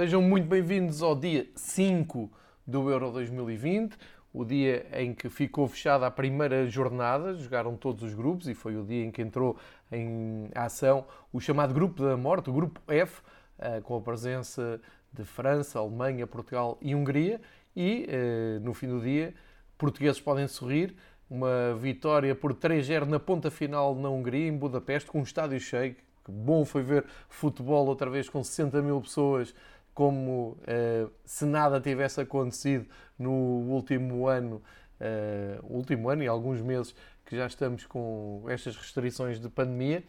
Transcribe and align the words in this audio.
Sejam 0.00 0.22
muito 0.22 0.48
bem-vindos 0.48 1.02
ao 1.02 1.14
dia 1.14 1.46
5 1.54 2.32
do 2.66 2.90
Euro 2.90 3.12
2020, 3.12 3.98
o 4.32 4.46
dia 4.46 4.86
em 4.94 5.12
que 5.12 5.28
ficou 5.28 5.68
fechada 5.68 6.06
a 6.06 6.10
primeira 6.10 6.66
jornada, 6.66 7.34
jogaram 7.34 7.76
todos 7.76 8.02
os 8.02 8.14
grupos 8.14 8.48
e 8.48 8.54
foi 8.54 8.78
o 8.78 8.82
dia 8.82 9.04
em 9.04 9.10
que 9.10 9.20
entrou 9.20 9.58
em 9.92 10.48
ação 10.54 11.04
o 11.30 11.38
chamado 11.38 11.74
Grupo 11.74 12.02
da 12.02 12.16
Morte, 12.16 12.48
o 12.48 12.52
Grupo 12.54 12.80
F, 12.90 13.20
eh, 13.58 13.82
com 13.82 13.94
a 13.94 14.00
presença 14.00 14.80
de 15.12 15.22
França, 15.22 15.78
Alemanha, 15.78 16.26
Portugal 16.26 16.78
e 16.80 16.94
Hungria. 16.94 17.38
E 17.76 18.06
eh, 18.08 18.58
no 18.62 18.72
fim 18.72 18.88
do 18.88 19.02
dia, 19.02 19.34
portugueses 19.76 20.18
podem 20.18 20.48
sorrir. 20.48 20.96
Uma 21.28 21.74
vitória 21.78 22.34
por 22.34 22.54
3-0 22.54 23.04
na 23.04 23.20
ponta 23.20 23.50
final 23.50 23.94
na 23.94 24.08
Hungria, 24.08 24.48
em 24.48 24.56
Budapeste, 24.56 25.10
com 25.10 25.18
um 25.18 25.24
estádio 25.24 25.60
cheio. 25.60 25.94
Que 26.24 26.32
bom 26.32 26.64
foi 26.64 26.82
ver 26.82 27.04
futebol 27.28 27.86
outra 27.86 28.08
vez 28.08 28.30
com 28.30 28.42
60 28.42 28.80
mil 28.80 28.98
pessoas 29.02 29.54
como 30.00 30.56
uh, 30.62 31.10
se 31.26 31.44
nada 31.44 31.78
tivesse 31.78 32.22
acontecido 32.22 32.86
no 33.18 33.30
último 33.30 34.26
ano, 34.26 34.62
uh, 34.98 35.62
último 35.62 36.08
ano 36.08 36.22
e 36.22 36.26
alguns 36.26 36.62
meses 36.62 36.94
que 37.22 37.36
já 37.36 37.46
estamos 37.46 37.84
com 37.84 38.42
estas 38.48 38.74
restrições 38.78 39.38
de 39.38 39.46
pandemia, 39.50 40.02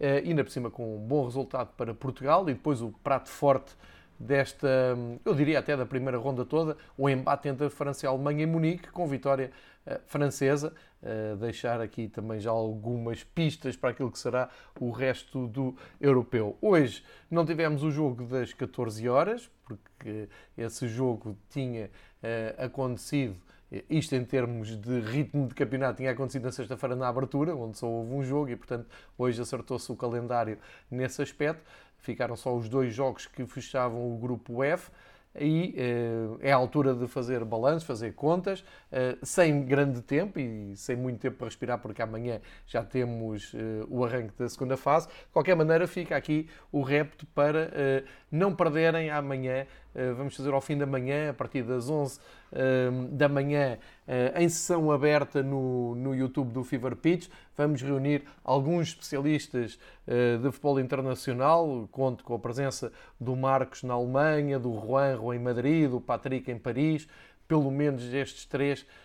uh, 0.00 0.26
ainda 0.26 0.42
por 0.42 0.50
cima 0.50 0.70
com 0.70 0.96
um 0.96 0.98
bom 0.98 1.26
resultado 1.26 1.74
para 1.76 1.92
Portugal 1.92 2.48
e 2.48 2.54
depois 2.54 2.80
o 2.80 2.90
prato 3.04 3.28
forte 3.28 3.76
desta, 4.18 4.96
eu 5.22 5.34
diria 5.34 5.58
até 5.58 5.76
da 5.76 5.84
primeira 5.84 6.16
ronda 6.16 6.46
toda, 6.46 6.78
o 6.96 7.06
embate 7.06 7.46
entre 7.46 7.66
a 7.66 7.70
França 7.70 8.06
e 8.06 8.08
a 8.08 8.10
Alemanha 8.10 8.44
em 8.44 8.46
Munique, 8.46 8.88
com 8.88 9.06
vitória 9.06 9.50
francesa. 10.06 10.72
Uh, 11.02 11.36
deixar 11.36 11.80
aqui 11.80 12.08
também 12.08 12.40
já 12.40 12.50
algumas 12.50 13.22
pistas 13.22 13.76
para 13.76 13.90
aquilo 13.90 14.10
que 14.10 14.18
será 14.18 14.48
o 14.80 14.90
resto 14.90 15.46
do 15.46 15.76
europeu. 16.00 16.56
Hoje 16.62 17.04
não 17.30 17.44
tivemos 17.44 17.82
o 17.82 17.90
jogo 17.90 18.24
das 18.24 18.54
14 18.54 19.06
horas, 19.08 19.50
porque 19.64 20.28
esse 20.56 20.88
jogo 20.88 21.36
tinha 21.50 21.86
uh, 21.86 22.64
acontecido 22.64 23.36
isto 23.88 24.14
em 24.14 24.24
termos 24.24 24.76
de 24.76 25.00
ritmo 25.00 25.48
de 25.48 25.54
campeonato 25.54 25.96
tinha 25.96 26.10
acontecido 26.10 26.44
na 26.44 26.52
sexta-feira 26.52 26.94
na 26.94 27.08
abertura, 27.08 27.56
onde 27.56 27.76
só 27.78 27.88
houve 27.88 28.14
um 28.14 28.22
jogo 28.22 28.50
e, 28.50 28.56
portanto, 28.56 28.86
hoje 29.18 29.40
acertou-se 29.40 29.90
o 29.90 29.96
calendário 29.96 30.58
nesse 30.90 31.22
aspecto. 31.22 31.62
Ficaram 31.98 32.36
só 32.36 32.54
os 32.54 32.68
dois 32.68 32.94
jogos 32.94 33.26
que 33.26 33.44
fechavam 33.46 34.14
o 34.14 34.18
grupo 34.18 34.62
F 34.62 34.90
e 35.38 35.74
uh, 35.76 36.38
é 36.40 36.52
a 36.52 36.56
altura 36.56 36.94
de 36.94 37.08
fazer 37.08 37.44
balanço, 37.44 37.84
fazer 37.84 38.14
contas, 38.14 38.60
uh, 38.60 39.18
sem 39.24 39.64
grande 39.64 40.00
tempo 40.00 40.38
e 40.38 40.76
sem 40.76 40.96
muito 40.96 41.20
tempo 41.20 41.38
para 41.38 41.46
respirar, 41.46 41.78
porque 41.78 42.00
amanhã 42.00 42.40
já 42.66 42.84
temos 42.84 43.52
uh, 43.54 43.58
o 43.88 44.04
arranque 44.04 44.32
da 44.38 44.48
segunda 44.48 44.76
fase. 44.76 45.08
De 45.08 45.32
qualquer 45.32 45.56
maneira, 45.56 45.86
fica 45.86 46.16
aqui 46.16 46.48
o 46.70 46.82
repto 46.82 47.26
para 47.26 47.70
não 48.30 48.54
perderem 48.54 49.10
amanhã. 49.10 49.66
Vamos 50.16 50.36
fazer 50.36 50.52
ao 50.52 50.60
fim 50.60 50.76
da 50.76 50.86
manhã, 50.86 51.30
a 51.30 51.34
partir 51.34 51.62
das 51.62 51.88
11 51.88 52.18
da 53.10 53.28
manhã, 53.28 53.78
em 54.36 54.48
sessão 54.48 54.92
aberta 54.92 55.42
no, 55.42 55.94
no 55.94 56.14
YouTube 56.14 56.52
do 56.52 56.62
Fever 56.62 56.94
Pitch. 56.94 57.28
Vamos 57.56 57.82
reunir 57.82 58.22
alguns 58.44 58.88
especialistas 58.88 59.78
de 60.06 60.50
futebol 60.52 60.78
internacional. 60.78 61.88
Conto 61.90 62.22
com 62.22 62.34
a 62.34 62.38
presença 62.38 62.92
do 63.20 63.34
Marcos 63.34 63.82
na 63.82 63.94
Alemanha, 63.94 64.58
do 64.58 64.72
Juan 64.72 65.34
em 65.34 65.38
Madrid, 65.38 65.92
o 65.92 66.00
Patrick 66.00 66.50
em 66.50 66.58
Paris, 66.58 67.08
pelo 67.46 67.70
menos 67.70 68.02
estes 68.12 68.46
três, 68.46 68.80
eh, 68.82 69.03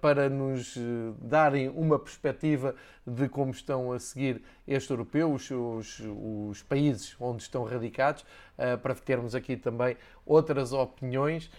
para 0.00 0.28
nos 0.28 0.76
eh, 0.76 0.80
darem 1.20 1.68
uma 1.70 1.98
perspectiva 1.98 2.74
de 3.06 3.28
como 3.28 3.50
estão 3.50 3.90
a 3.90 3.98
seguir 3.98 4.42
este 4.68 4.90
europeu, 4.90 5.32
os, 5.32 5.50
os, 5.50 6.02
os 6.50 6.62
países 6.62 7.16
onde 7.18 7.42
estão 7.42 7.64
radicados, 7.64 8.24
eh, 8.58 8.76
para 8.76 8.94
termos 8.94 9.34
aqui 9.34 9.56
também 9.56 9.96
outras 10.26 10.72
opiniões 10.72 11.50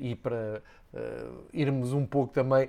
e 0.00 0.14
para 0.14 0.62
irmos 1.52 1.92
um 1.92 2.06
pouco 2.06 2.32
também 2.32 2.68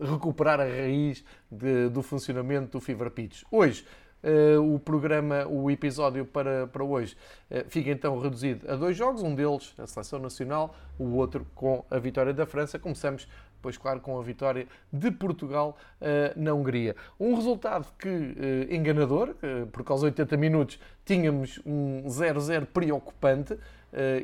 recuperar 0.00 0.60
a 0.60 0.64
raiz 0.64 1.24
de, 1.50 1.88
do 1.88 2.02
funcionamento 2.02 2.72
do 2.72 2.80
Fever 2.80 3.10
Pitch. 3.10 3.42
Hoje, 3.50 3.84
Uh, 4.20 4.74
o 4.74 4.80
programa, 4.80 5.46
o 5.46 5.70
episódio 5.70 6.24
para, 6.26 6.66
para 6.66 6.82
hoje 6.82 7.16
uh, 7.52 7.64
fica 7.68 7.88
então 7.88 8.18
reduzido 8.18 8.68
a 8.68 8.74
dois 8.74 8.96
jogos, 8.96 9.22
um 9.22 9.32
deles 9.32 9.72
a 9.78 9.86
seleção 9.86 10.18
nacional, 10.18 10.74
o 10.98 11.14
outro 11.14 11.46
com 11.54 11.84
a 11.88 12.00
vitória 12.00 12.34
da 12.34 12.44
França. 12.44 12.80
Começamos, 12.80 13.28
pois 13.60 13.76
claro, 13.76 14.00
com 14.00 14.18
a 14.18 14.22
vitória 14.22 14.66
de 14.92 15.10
Portugal 15.10 15.76
uh, 16.00 16.40
na 16.40 16.52
Hungria. 16.54 16.94
Um 17.18 17.34
resultado 17.34 17.86
que 17.98 18.68
enganador, 18.70 19.34
porque 19.72 19.90
aos 19.90 20.02
80 20.02 20.36
minutos 20.36 20.78
tínhamos 21.04 21.60
um 21.64 22.04
0-0 22.06 22.66
preocupante. 22.66 23.58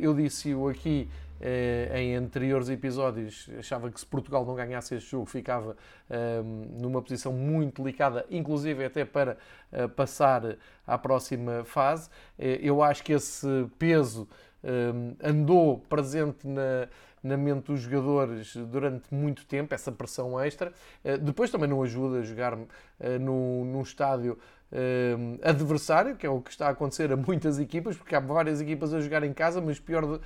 eu 0.00 0.14
disse-o 0.14 0.68
aqui 0.68 1.08
eh, 1.40 1.90
em 2.00 2.16
anteriores 2.16 2.70
episódios 2.70 3.50
achava 3.58 3.90
que 3.90 4.00
se 4.00 4.06
Portugal 4.06 4.46
não 4.46 4.54
ganhasse 4.54 4.94
este 4.94 5.10
jogo 5.10 5.26
ficava 5.26 5.76
ehm, 6.08 6.80
numa 6.80 7.02
posição 7.02 7.34
muito 7.34 7.82
delicada, 7.82 8.24
inclusive 8.30 8.82
até 8.82 9.04
para 9.04 9.36
uh, 9.70 9.86
passar 9.90 10.56
à 10.86 10.96
próxima 10.96 11.62
fase. 11.64 12.08
Uh, 12.38 12.44
eu 12.62 12.82
acho 12.82 13.02
que 13.02 13.12
esse 13.12 13.46
peso 13.78 14.26
ehm, 14.62 15.16
andou 15.22 15.80
presente 15.80 16.46
na, 16.46 16.88
na 17.24 17.36
mente 17.36 17.66
dos 17.66 17.80
jogadores 17.80 18.54
durante 18.54 19.12
muito 19.12 19.44
tempo, 19.46 19.74
essa 19.74 19.90
pressão 19.90 20.38
extra. 20.38 20.72
Uh, 21.04 21.18
depois 21.18 21.50
também 21.50 21.68
não 21.68 21.82
ajuda 21.82 22.18
a 22.18 22.22
jogar 22.22 22.56
num, 23.20 23.64
num 23.64 23.82
estádio 23.82 24.38
uh, 24.70 25.38
adversário, 25.42 26.16
que 26.16 26.26
é 26.26 26.30
o 26.30 26.40
que 26.40 26.50
está 26.50 26.66
a 26.66 26.70
acontecer 26.70 27.10
a 27.10 27.16
muitas 27.16 27.58
equipas, 27.58 27.96
porque 27.96 28.14
há 28.14 28.20
várias 28.20 28.60
equipas 28.60 28.92
a 28.92 29.00
jogar 29.00 29.24
em 29.24 29.32
casa, 29.32 29.60
mas 29.60 29.80
pior 29.80 30.20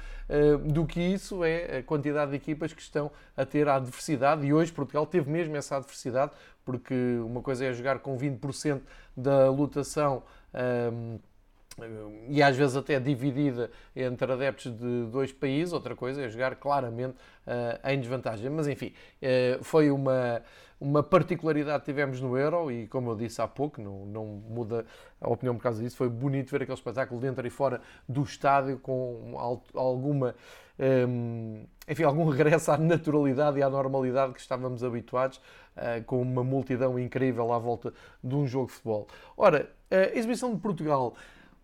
do, 0.64 0.86
que 0.86 1.00
isso 1.00 1.44
é 1.44 1.78
a 1.78 1.82
quantidade 1.82 2.32
de 2.32 2.36
equipas 2.36 2.72
que 2.72 2.82
estão 2.82 3.10
a 3.36 3.44
ter 3.44 3.69
a 3.69 3.76
adversidade, 3.76 4.44
e 4.44 4.53
hoje 4.53 4.72
Portugal 4.72 5.06
teve 5.06 5.30
mesmo 5.30 5.56
essa 5.56 5.76
adversidade, 5.76 6.32
porque 6.65 6.94
uma 7.25 7.41
coisa 7.41 7.65
é 7.65 7.72
jogar 7.72 8.00
com 8.00 8.19
20% 8.19 8.80
da 9.16 9.48
lotação. 9.50 10.22
E 12.28 12.43
às 12.43 12.56
vezes 12.56 12.77
até 12.77 12.99
dividida 12.99 13.71
entre 13.94 14.33
adeptos 14.33 14.72
de 14.72 15.06
dois 15.06 15.33
países, 15.33 15.72
outra 15.72 15.94
coisa 15.94 16.22
é 16.22 16.28
jogar 16.28 16.56
claramente 16.56 17.15
uh, 17.47 17.89
em 17.89 18.00
desvantagem. 18.00 18.50
Mas 18.50 18.66
enfim, 18.66 18.93
uh, 19.22 19.62
foi 19.62 19.91
uma, 19.91 20.43
uma 20.81 21.03
particularidade 21.03 21.81
que 21.81 21.87
tivemos 21.87 22.21
no 22.21 22.37
Euro 22.37 22.71
e, 22.71 22.87
como 22.89 23.11
eu 23.11 23.16
disse 23.16 23.41
há 23.41 23.49
pouco, 23.49 23.81
não, 23.81 24.06
não 24.06 24.27
muda 24.27 24.84
a 25.21 25.28
opinião 25.28 25.55
por 25.56 25.62
causa 25.62 25.83
disso, 25.83 25.97
foi 25.97 26.09
bonito 26.09 26.50
ver 26.50 26.62
aquele 26.62 26.77
espetáculo 26.77 27.21
dentro 27.21 27.47
e 27.47 27.50
fora 27.50 27.81
do 28.09 28.22
estádio 28.22 28.78
com 28.78 29.37
alguma. 29.75 30.34
Um, 30.81 31.65
enfim, 31.89 32.05
algum 32.05 32.25
regresso 32.28 32.71
à 32.71 32.78
naturalidade 32.78 33.59
e 33.59 33.62
à 33.65 33.69
normalidade 33.69 34.33
que 34.33 34.41
estávamos 34.41 34.84
habituados, 34.84 35.39
uh, 35.77 36.05
com 36.06 36.22
uma 36.22 36.45
multidão 36.45 36.97
incrível 36.97 37.53
à 37.53 37.59
volta 37.59 37.93
de 38.22 38.34
um 38.34 38.47
jogo 38.47 38.66
de 38.66 38.75
futebol. 38.75 39.09
Ora, 39.37 39.69
a 39.91 40.16
exibição 40.16 40.55
de 40.55 40.60
Portugal 40.60 41.16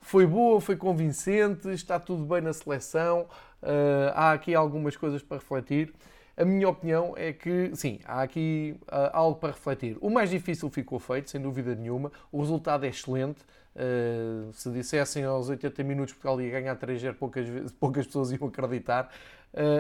foi 0.04 0.26
boa, 0.26 0.60
foi 0.60 0.76
convincente, 0.76 1.70
está 1.70 1.98
tudo 1.98 2.25
bem 2.26 2.42
na 2.42 2.53
seleção, 2.53 3.23
uh, 3.62 4.12
há 4.14 4.32
aqui 4.32 4.55
algumas 4.55 4.96
coisas 4.96 5.23
para 5.23 5.38
refletir. 5.38 5.94
A 6.37 6.44
minha 6.44 6.69
opinião 6.69 7.14
é 7.17 7.32
que, 7.32 7.70
sim, 7.75 7.99
há 8.05 8.20
aqui 8.20 8.76
uh, 8.82 9.11
algo 9.14 9.40
para 9.40 9.49
refletir. 9.50 9.96
O 10.02 10.11
mais 10.11 10.28
difícil 10.28 10.69
ficou 10.69 10.99
feito, 10.99 11.31
sem 11.31 11.40
dúvida 11.40 11.75
nenhuma. 11.75 12.12
O 12.31 12.40
resultado 12.40 12.84
é 12.84 12.88
excelente. 12.88 13.40
Uh, 13.75 14.52
se 14.52 14.70
dissessem 14.70 15.25
aos 15.25 15.49
80 15.49 15.82
minutos 15.82 16.12
Portugal 16.12 16.38
ia 16.40 16.50
ganhar 16.50 16.76
3-0, 16.76 17.14
poucas, 17.14 17.49
poucas 17.81 18.06
pessoas 18.06 18.31
iam 18.31 18.46
acreditar. 18.46 19.11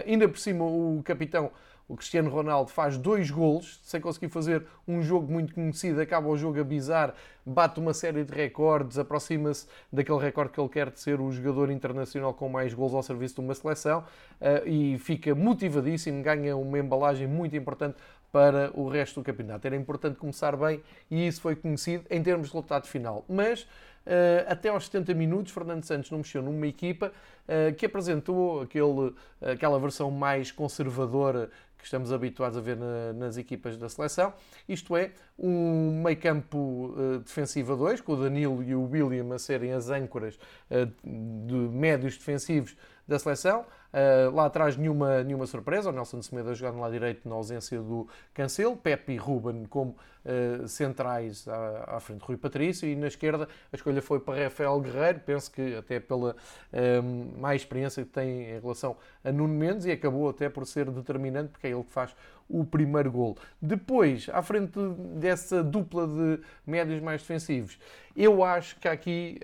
ainda 0.06 0.26
por 0.26 0.38
cima, 0.38 0.64
o 0.64 1.02
capitão 1.04 1.50
o 1.88 1.96
Cristiano 1.96 2.30
Ronaldo 2.30 2.70
faz 2.70 2.96
dois 2.96 3.30
golos, 3.30 3.80
sem 3.82 4.00
conseguir 4.00 4.28
fazer 4.28 4.66
um 4.88 5.02
jogo 5.02 5.30
muito 5.30 5.54
conhecido, 5.54 6.00
acaba 6.00 6.28
o 6.28 6.36
jogo 6.36 6.60
a 6.60 6.64
bizar, 6.64 7.14
bate 7.44 7.78
uma 7.78 7.92
série 7.92 8.24
de 8.24 8.34
recordes, 8.34 8.98
aproxima-se 8.98 9.66
daquele 9.92 10.18
recorde 10.18 10.52
que 10.52 10.60
ele 10.60 10.68
quer 10.68 10.90
de 10.90 10.98
ser 10.98 11.20
o 11.20 11.30
jogador 11.30 11.70
internacional 11.70 12.32
com 12.32 12.48
mais 12.48 12.72
golos 12.72 12.94
ao 12.94 13.02
serviço 13.02 13.34
de 13.34 13.40
uma 13.42 13.54
seleção 13.54 14.00
uh, 14.00 14.66
e 14.66 14.98
fica 14.98 15.34
motivadíssimo, 15.34 16.22
ganha 16.22 16.56
uma 16.56 16.78
embalagem 16.78 17.26
muito 17.26 17.54
importante 17.54 17.96
para 18.32 18.72
o 18.74 18.88
resto 18.88 19.20
do 19.20 19.24
campeonato. 19.24 19.66
Era 19.66 19.76
importante 19.76 20.18
começar 20.18 20.56
bem 20.56 20.82
e 21.10 21.26
isso 21.26 21.40
foi 21.40 21.54
conhecido 21.54 22.04
em 22.10 22.22
termos 22.22 22.48
de 22.48 22.54
resultado 22.54 22.86
final. 22.86 23.24
Mas 23.28 23.66
Uh, 24.04 24.44
até 24.46 24.68
aos 24.68 24.84
70 24.84 25.14
minutos, 25.14 25.50
Fernando 25.50 25.82
Santos 25.82 26.10
não 26.10 26.18
mexeu 26.18 26.42
numa 26.42 26.66
equipa 26.66 27.10
uh, 27.48 27.74
que 27.74 27.86
apresentou 27.86 28.60
aquele, 28.60 29.14
aquela 29.40 29.80
versão 29.80 30.10
mais 30.10 30.52
conservadora 30.52 31.50
que 31.84 31.88
estamos 31.88 32.12
habituados 32.12 32.56
a 32.56 32.62
ver 32.62 32.78
na, 32.78 33.12
nas 33.12 33.36
equipas 33.36 33.76
da 33.76 33.90
seleção. 33.90 34.32
Isto 34.66 34.96
é, 34.96 35.10
um 35.38 36.02
meio 36.02 36.16
campo 36.16 36.94
uh, 36.96 37.18
defensivo 37.18 37.74
a 37.74 37.76
dois, 37.76 38.00
com 38.00 38.14
o 38.14 38.16
Danilo 38.16 38.62
e 38.62 38.74
o 38.74 38.88
William 38.88 39.34
a 39.34 39.38
serem 39.38 39.72
as 39.72 39.90
âncoras 39.90 40.38
uh, 40.70 40.86
de 41.04 41.54
médios 41.54 42.16
defensivos 42.16 42.74
da 43.06 43.18
seleção. 43.18 43.64
Uh, 43.94 44.34
lá 44.34 44.46
atrás, 44.46 44.76
nenhuma, 44.76 45.22
nenhuma 45.22 45.46
surpresa. 45.46 45.90
O 45.90 45.92
Nelson 45.92 46.20
Semedo 46.20 46.50
a 46.50 46.54
jogar 46.54 46.72
no 46.72 46.80
lado 46.80 46.92
direito 46.92 47.28
na 47.28 47.36
ausência 47.36 47.80
do 47.80 48.08
Cancelo. 48.32 48.76
Pepe 48.76 49.12
e 49.12 49.16
Ruben 49.16 49.66
como 49.66 49.96
uh, 50.24 50.66
centrais 50.66 51.46
à, 51.46 51.96
à, 51.96 52.00
frente 52.00 52.18
de 52.18 52.26
Rui 52.26 52.36
Patrício. 52.36 52.88
E 52.88 52.96
na 52.96 53.06
esquerda, 53.06 53.48
a 53.72 53.76
escolha 53.76 54.02
foi 54.02 54.18
para 54.18 54.42
Rafael 54.42 54.80
Guerreiro. 54.80 55.20
Penso 55.20 55.48
que 55.52 55.76
até 55.76 56.00
pela 56.00 56.32
uh, 56.32 57.40
mais 57.40 57.62
experiência 57.62 58.02
que 58.02 58.10
tem 58.10 58.56
em 58.56 58.60
relação 58.60 58.96
a 59.22 59.30
Nuno 59.30 59.54
Mendes. 59.54 59.86
E 59.86 59.92
acabou 59.92 60.28
até 60.28 60.48
por 60.48 60.66
ser 60.66 60.90
determinante, 60.90 61.50
porque 61.50 61.68
é 61.68 61.70
ele 61.70 61.84
que 61.84 61.92
faz 61.92 62.16
o 62.48 62.64
primeiro 62.64 63.12
gol. 63.12 63.36
Depois, 63.62 64.28
à 64.32 64.42
frente 64.42 64.78
dessa 65.14 65.62
dupla 65.62 66.06
de 66.06 66.40
médios 66.66 67.00
mais 67.00 67.20
defensivos, 67.22 67.78
eu 68.16 68.42
acho 68.42 68.78
que 68.80 68.86
aqui, 68.86 69.40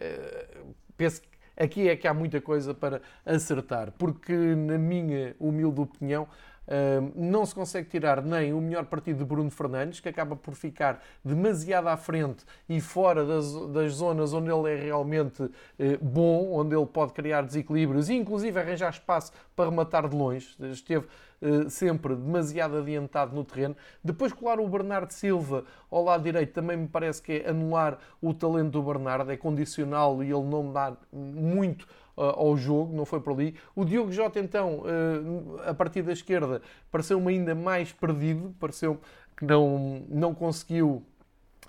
penso 0.99 1.23
que 1.23 1.31
aqui 1.63 1.89
é 1.89 1.97
que 1.97 2.09
há 2.09 2.15
muita 2.15 2.41
coisa 2.41 2.75
para 2.75 3.01
acertar, 3.25 3.93
porque, 3.99 4.33
na 4.33 4.79
minha 4.79 5.35
humilde 5.39 5.81
opinião, 5.81 6.27
não 7.17 7.45
se 7.45 7.55
consegue 7.55 7.89
tirar 7.89 8.23
nem 8.23 8.53
o 8.53 8.61
melhor 8.61 8.85
partido 8.85 9.19
de 9.19 9.25
Bruno 9.25 9.51
Fernandes, 9.51 9.99
que 9.99 10.09
acaba 10.09 10.37
por 10.37 10.55
ficar 10.55 11.03
demasiado 11.25 11.89
à 11.89 11.97
frente 11.97 12.45
e 12.69 12.81
fora 12.81 13.25
das, 13.25 13.53
das 13.69 13.95
zonas 13.95 14.33
onde 14.33 14.51
ele 14.51 14.73
é 14.73 14.77
realmente 14.77 15.51
eh, 15.79 15.99
bom, 16.01 16.53
onde 16.53 16.77
ele 16.77 16.87
pode 16.87 17.13
criar 17.13 17.43
desequilíbrios 17.43 18.09
e, 18.09 18.15
inclusive, 18.15 18.59
arranjar 18.59 18.91
espaço 18.91 19.33
para 19.57 19.69
rematar 19.69 20.09
de 20.09 20.15
longe. 20.15 20.55
Esteve 20.71 21.07
eh, 21.43 21.69
sempre 21.71 22.15
demasiado 22.15 22.77
adiantado 22.77 23.35
no 23.35 23.45
terreno. 23.45 23.75
Depois, 24.05 24.33
claro, 24.33 24.63
o 24.63 24.69
Bernardo 24.69 25.11
Silva 25.11 25.65
ao 25.91 26.05
lado 26.05 26.23
direito 26.23 26.53
também 26.53 26.77
me 26.77 26.87
parece 26.87 27.23
que 27.23 27.33
é 27.33 27.49
anular 27.49 27.99
o 28.21 28.35
talento 28.35 28.73
do 28.73 28.83
Bernardo, 28.83 29.33
é 29.33 29.37
condicional 29.37 30.23
e 30.23 30.27
ele 30.27 30.45
não 30.45 30.71
dá 30.71 30.95
muito 31.13 31.89
ao 32.23 32.57
jogo, 32.57 32.95
não 32.95 33.05
foi 33.05 33.21
por 33.21 33.33
ali. 33.33 33.55
O 33.75 33.85
Diogo 33.85 34.13
Jota, 34.13 34.39
então, 34.39 34.83
a 35.65 35.73
partir 35.75 36.03
da 36.03 36.13
esquerda, 36.13 36.61
pareceu-me 36.91 37.33
ainda 37.33 37.55
mais 37.55 37.93
perdido, 37.93 38.55
pareceu 38.59 39.01
que 39.37 39.45
não, 39.45 40.05
não 40.09 40.35
conseguiu 40.35 41.03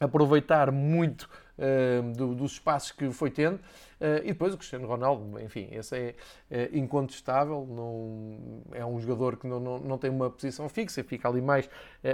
aproveitar 0.02 0.72
muito 0.72 1.30
uh, 1.58 2.12
do, 2.14 2.34
dos 2.34 2.54
espaços 2.54 2.92
que 2.92 3.10
foi 3.12 3.30
tendo. 3.30 3.56
Uh, 3.56 4.18
e 4.24 4.28
depois 4.28 4.54
o 4.54 4.58
Cristiano 4.58 4.88
Ronaldo, 4.88 5.40
enfim, 5.40 5.70
esse 5.72 5.96
é 5.96 6.70
uh, 6.74 6.78
incontestável, 6.78 7.66
não, 7.70 8.62
é 8.72 8.84
um 8.84 9.00
jogador 9.00 9.38
que 9.38 9.48
não, 9.48 9.60
não, 9.60 9.80
não 9.80 9.98
tem 9.98 10.10
uma 10.10 10.30
posição 10.30 10.68
fixa, 10.68 11.04
fica 11.04 11.30
ali 11.30 11.42
mais 11.42 11.70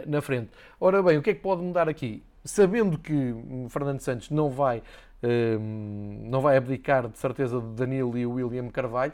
na 0.06 0.22
frente. 0.22 0.52
Ora 0.80 1.02
bem, 1.02 1.18
o 1.18 1.22
que 1.22 1.30
é 1.30 1.34
que 1.34 1.42
pode 1.42 1.62
mudar 1.62 1.88
aqui? 1.88 2.22
Sabendo 2.44 2.98
que 2.98 3.34
Fernando 3.70 4.00
Santos 4.02 4.30
não 4.30 4.50
vai 4.50 4.84
um, 5.24 6.30
não 6.30 6.42
vai 6.42 6.58
abdicar 6.58 7.08
de 7.08 7.18
certeza 7.18 7.60
de 7.60 7.68
Danilo 7.68 8.18
e 8.18 8.26
o 8.26 8.34
William 8.34 8.70
Carvalho, 8.70 9.14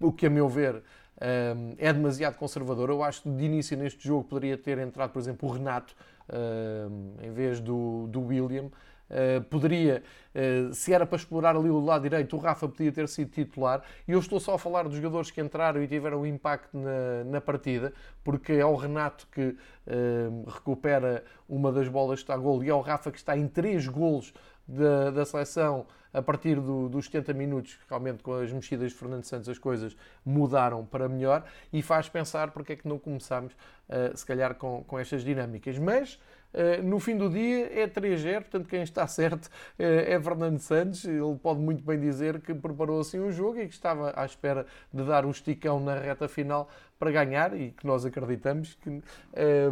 o 0.00 0.12
que 0.12 0.26
a 0.26 0.30
meu 0.30 0.48
ver 0.48 0.82
um, 1.20 1.74
é 1.78 1.92
demasiado 1.92 2.36
conservador. 2.36 2.90
Eu 2.90 3.02
acho 3.02 3.22
que 3.22 3.30
de 3.30 3.44
início 3.44 3.76
neste 3.76 4.06
jogo 4.06 4.24
poderia 4.24 4.56
ter 4.56 4.78
entrado, 4.78 5.10
por 5.10 5.18
exemplo, 5.18 5.48
o 5.48 5.52
Renato 5.52 5.94
um, 6.32 7.14
em 7.22 7.32
vez 7.32 7.60
do, 7.60 8.06
do 8.08 8.20
William. 8.20 8.70
Uh, 9.08 9.40
poderia, 9.44 10.02
uh, 10.34 10.74
se 10.74 10.92
era 10.92 11.06
para 11.06 11.16
explorar 11.16 11.54
ali 11.54 11.70
o 11.70 11.78
lado 11.78 12.02
direito, 12.02 12.34
o 12.34 12.40
Rafa 12.40 12.68
podia 12.68 12.90
ter 12.90 13.06
sido 13.06 13.30
titular. 13.30 13.82
E 14.06 14.10
eu 14.10 14.18
estou 14.18 14.40
só 14.40 14.54
a 14.54 14.58
falar 14.58 14.82
dos 14.82 14.96
jogadores 14.96 15.30
que 15.30 15.40
entraram 15.40 15.80
e 15.80 15.86
tiveram 15.86 16.26
impacto 16.26 16.76
na, 16.76 17.22
na 17.24 17.40
partida, 17.40 17.92
porque 18.24 18.54
é 18.54 18.66
o 18.66 18.74
Renato 18.74 19.28
que 19.30 19.56
uh, 19.86 20.50
recupera 20.50 21.24
uma 21.48 21.70
das 21.70 21.86
bolas 21.86 22.18
que 22.18 22.24
está 22.24 22.34
a 22.34 22.36
golo 22.36 22.64
e 22.64 22.68
é 22.68 22.74
o 22.74 22.80
Rafa 22.80 23.12
que 23.12 23.18
está 23.18 23.36
em 23.38 23.46
três 23.46 23.86
golos 23.86 24.34
da, 24.66 25.10
da 25.10 25.24
seleção 25.24 25.86
a 26.12 26.22
partir 26.22 26.58
do, 26.60 26.88
dos 26.88 27.06
70 27.06 27.34
minutos, 27.34 27.78
realmente 27.88 28.22
com 28.22 28.32
as 28.34 28.50
mexidas 28.50 28.92
de 28.92 28.98
Fernando 28.98 29.24
Santos 29.24 29.48
as 29.48 29.58
coisas 29.58 29.94
mudaram 30.24 30.84
para 30.84 31.08
melhor 31.08 31.44
e 31.70 31.82
faz 31.82 32.08
pensar 32.08 32.52
porque 32.52 32.72
é 32.72 32.76
que 32.76 32.88
não 32.88 32.98
começamos, 32.98 33.52
uh, 33.52 34.16
se 34.16 34.24
calhar, 34.24 34.54
com, 34.54 34.82
com 34.84 34.98
estas 34.98 35.22
dinâmicas. 35.22 35.78
Mas 35.78 36.18
Uh, 36.54 36.82
no 36.82 36.98
fim 36.98 37.18
do 37.18 37.28
dia 37.28 37.70
é 37.78 37.86
3-0, 37.86 38.40
portanto 38.40 38.68
quem 38.68 38.82
está 38.82 39.04
certo 39.08 39.44
uh, 39.44 39.50
é 39.78 40.18
Fernando 40.18 40.58
Santos. 40.58 41.04
Ele 41.04 41.36
pode 41.42 41.60
muito 41.60 41.84
bem 41.84 42.00
dizer 42.00 42.40
que 42.40 42.54
preparou 42.54 43.00
assim 43.00 43.18
o 43.18 43.30
jogo 43.30 43.60
e 43.60 43.66
que 43.66 43.74
estava 43.74 44.14
à 44.16 44.24
espera 44.24 44.64
de 44.90 45.04
dar 45.04 45.26
o 45.26 45.30
esticão 45.30 45.78
na 45.78 45.94
reta 45.94 46.26
final 46.28 46.70
para 46.98 47.10
ganhar 47.10 47.58
e 47.58 47.70
que 47.70 47.86
nós 47.86 48.04
acreditamos 48.04 48.74
que 48.74 48.88
uh, 48.88 49.02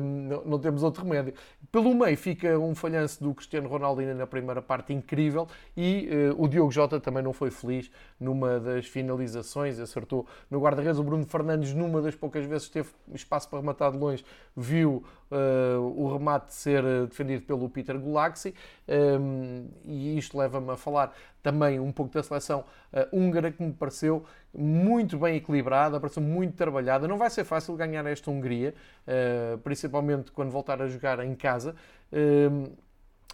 não, 0.00 0.44
não, 0.44 0.58
temos 0.58 0.82
outro 0.82 1.04
remédio. 1.04 1.34
Pelo 1.72 1.94
meio 1.94 2.16
fica 2.16 2.58
um 2.58 2.74
falhanço 2.74 3.22
do 3.22 3.34
Cristiano 3.34 3.68
Ronaldo 3.68 4.00
ainda 4.00 4.14
na 4.14 4.26
primeira 4.26 4.60
parte 4.60 4.92
incrível 4.92 5.48
e 5.76 6.08
uh, 6.36 6.42
o 6.42 6.48
Diogo 6.48 6.70
Jota 6.70 7.00
também 7.00 7.22
não 7.22 7.32
foi 7.32 7.50
feliz 7.50 7.90
numa 8.20 8.60
das 8.60 8.86
finalizações, 8.86 9.78
acertou 9.78 10.26
no 10.50 10.60
guarda-redes. 10.60 10.98
O 10.98 11.04
Bruno 11.04 11.24
Fernandes, 11.26 11.72
numa 11.72 12.02
das 12.02 12.14
poucas 12.14 12.44
vezes 12.44 12.68
teve 12.68 12.90
espaço 13.14 13.48
para 13.48 13.58
rematar 13.58 13.90
de 13.90 13.98
longe, 13.98 14.24
viu 14.56 15.04
uh, 15.30 15.80
o 15.80 16.12
remate 16.12 16.54
ser 16.54 16.82
defendido 17.06 17.42
pelo 17.44 17.68
Peter 17.68 17.98
Gulaxi 17.98 18.54
um, 18.88 19.68
e 19.84 20.18
isto 20.18 20.36
leva-me 20.38 20.70
a 20.70 20.76
falar 20.76 21.14
também 21.44 21.78
um 21.78 21.92
pouco 21.92 22.12
da 22.14 22.22
seleção 22.22 22.64
uh, 22.90 23.06
húngara 23.16 23.52
que 23.52 23.62
me 23.62 23.72
pareceu 23.72 24.24
muito 24.52 25.18
bem 25.18 25.36
equilibrada, 25.36 26.00
pareceu 26.00 26.22
muito 26.22 26.56
trabalhada. 26.56 27.06
Não 27.06 27.18
vai 27.18 27.28
ser 27.28 27.44
fácil 27.44 27.76
ganhar 27.76 28.04
esta 28.06 28.30
Hungria, 28.30 28.74
uh, 29.06 29.58
principalmente 29.58 30.32
quando 30.32 30.50
voltar 30.50 30.80
a 30.80 30.88
jogar 30.88 31.24
em 31.24 31.34
casa. 31.34 31.76
Uh, 32.10 32.72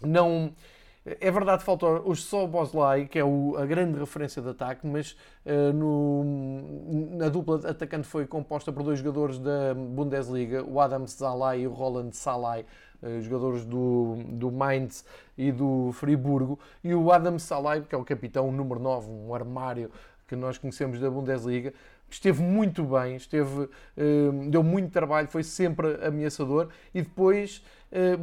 não. 0.05 0.53
É 1.03 1.31
verdade, 1.31 1.63
falta 1.63 1.87
o 1.87 2.15
Soboslai, 2.15 3.07
que 3.07 3.17
é 3.17 3.23
o, 3.25 3.55
a 3.57 3.65
grande 3.65 3.97
referência 3.97 4.39
de 4.39 4.49
ataque, 4.49 4.85
mas 4.85 5.17
uh, 5.43 5.73
no, 5.73 7.17
na 7.17 7.27
dupla 7.27 7.59
atacante 7.67 8.07
foi 8.07 8.27
composta 8.27 8.71
por 8.71 8.83
dois 8.83 8.99
jogadores 8.99 9.39
da 9.39 9.73
Bundesliga, 9.73 10.63
o 10.63 10.79
Adam 10.79 11.07
Salai 11.07 11.61
e 11.61 11.67
o 11.67 11.71
Roland 11.71 12.11
Salai, 12.11 12.67
uh, 13.01 13.19
jogadores 13.19 13.65
do, 13.65 14.17
do 14.27 14.51
Mainz 14.51 15.03
e 15.35 15.51
do 15.51 15.91
Friburgo, 15.93 16.59
e 16.83 16.93
o 16.93 17.11
Adam 17.11 17.39
Salai, 17.39 17.81
que 17.81 17.95
é 17.95 17.97
o 17.97 18.05
capitão, 18.05 18.51
número 18.51 18.79
9, 18.79 19.09
um 19.09 19.33
armário 19.33 19.89
que 20.27 20.35
nós 20.35 20.59
conhecemos 20.59 20.99
da 20.99 21.09
Bundesliga, 21.09 21.73
esteve 22.11 22.43
muito 22.43 22.83
bem, 22.83 23.15
esteve, 23.15 23.61
uh, 23.63 24.49
deu 24.51 24.61
muito 24.61 24.91
trabalho, 24.91 25.27
foi 25.27 25.41
sempre 25.41 25.97
ameaçador. 26.05 26.69
E 26.93 27.01
depois 27.01 27.63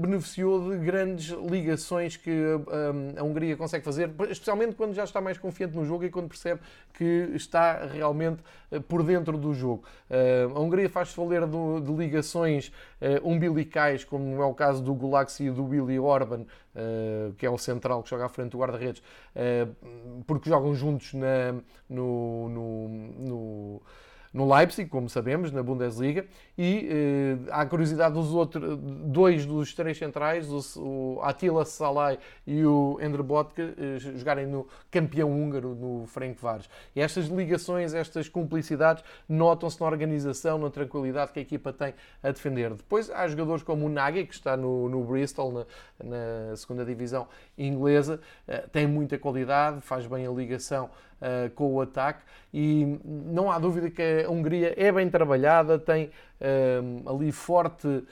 beneficiou 0.01 0.71
de 0.71 0.79
grandes 0.79 1.29
ligações 1.29 2.17
que 2.17 2.31
uh, 2.31 2.65
a 3.19 3.23
Hungria 3.23 3.55
consegue 3.55 3.85
fazer, 3.85 4.11
especialmente 4.31 4.75
quando 4.75 4.95
já 4.95 5.05
está 5.05 5.21
mais 5.21 5.37
confiante 5.37 5.77
no 5.77 5.85
jogo 5.85 6.05
e 6.05 6.11
quando 6.11 6.29
percebe 6.29 6.61
que 6.95 7.31
está 7.35 7.85
realmente 7.85 8.43
por 8.89 9.03
dentro 9.03 9.37
do 9.37 9.53
jogo. 9.55 9.85
a 10.55 10.59
Hungria 10.59 10.89
faz-se 10.89 11.17
valer 11.17 11.43
de 11.47 11.93
ligações 11.93 12.73
umbilicais, 13.23 14.05
como 14.05 14.43
é 14.43 14.45
o 14.45 14.55
caso 14.55 14.83
do 14.83 14.95
Gulaxi 14.95 15.45
e 15.45 15.51
do 15.51 15.65
Willy 15.65 15.99
Orban, 15.99 16.45
que 17.39 17.47
é 17.47 17.51
o 17.51 17.57
central 17.57 18.03
que 18.03 18.11
joga 18.11 18.27
à 18.27 18.29
frente 18.29 18.51
do 18.51 18.59
guarda-redes, 18.59 19.03
porque 20.27 20.51
jogam 20.51 20.75
juntos 20.75 21.15
na, 21.15 21.55
no, 21.89 22.49
no, 22.49 22.89
no 22.89 23.83
no 24.33 24.53
Leipzig, 24.53 24.89
como 24.89 25.09
sabemos, 25.09 25.51
na 25.53 25.63
Bundesliga, 25.63 26.27
e 26.57 26.89
eh, 26.91 27.37
há 27.51 27.65
curiosidade 27.65 28.15
dos 28.15 28.33
outros, 28.33 28.79
dois 28.79 29.47
dos 29.47 29.75
três 29.75 29.97
centrais, 29.97 30.49
o, 30.51 31.17
o 31.17 31.21
Attila 31.23 31.65
Salai 31.65 32.19
e 32.47 32.65
o 32.65 32.99
Endre 33.01 33.23
Botke, 33.23 33.63
eh, 33.63 33.99
jogarem 33.99 34.47
no 34.47 34.67
campeão 34.91 35.31
húngaro, 35.31 35.75
no 35.75 36.07
Ferencváros. 36.07 36.69
E 36.95 37.01
estas 37.01 37.27
ligações, 37.27 37.95
estas 37.95 38.29
cumplicidades, 38.29 39.03
notam-se 39.29 39.81
na 39.81 39.87
organização, 39.87 40.59
na 40.59 40.71
tranquilidade 40.71 41.33
que 41.33 41.39
a 41.39 41.43
equipa 41.43 41.73
tem 41.73 41.95
a 42.23 42.31
defender. 42.31 42.75
Depois 42.75 43.11
há 43.11 43.27
jogadores 43.29 43.63
como 43.63 43.87
o 43.87 43.89
Nagy, 43.89 44.25
que 44.25 44.35
está 44.35 44.57
no, 44.57 44.89
no 44.89 45.05
Bristol, 45.05 45.53
na, 45.53 45.67
na 46.03 46.57
segunda 46.57 46.85
divisão 46.85 47.27
inglesa, 47.67 48.21
eh, 48.47 48.65
tem 48.73 48.87
muita 48.87 49.19
qualidade, 49.19 49.81
faz 49.81 50.07
bem 50.07 50.27
a 50.27 50.31
ligação 50.31 50.87
uh, 51.21 51.51
com 51.51 51.75
o 51.75 51.81
ataque 51.81 52.23
e 52.53 52.99
não 53.05 53.51
há 53.51 53.59
dúvida 53.59 53.91
que 53.91 54.25
a 54.27 54.31
Hungria 54.31 54.75
é 54.77 54.91
bem 54.93 55.11
trabalhada, 55.11 55.79
tem 55.79 56.11
eh, 56.41 56.81
ali 57.07 57.33
forte 57.33 58.05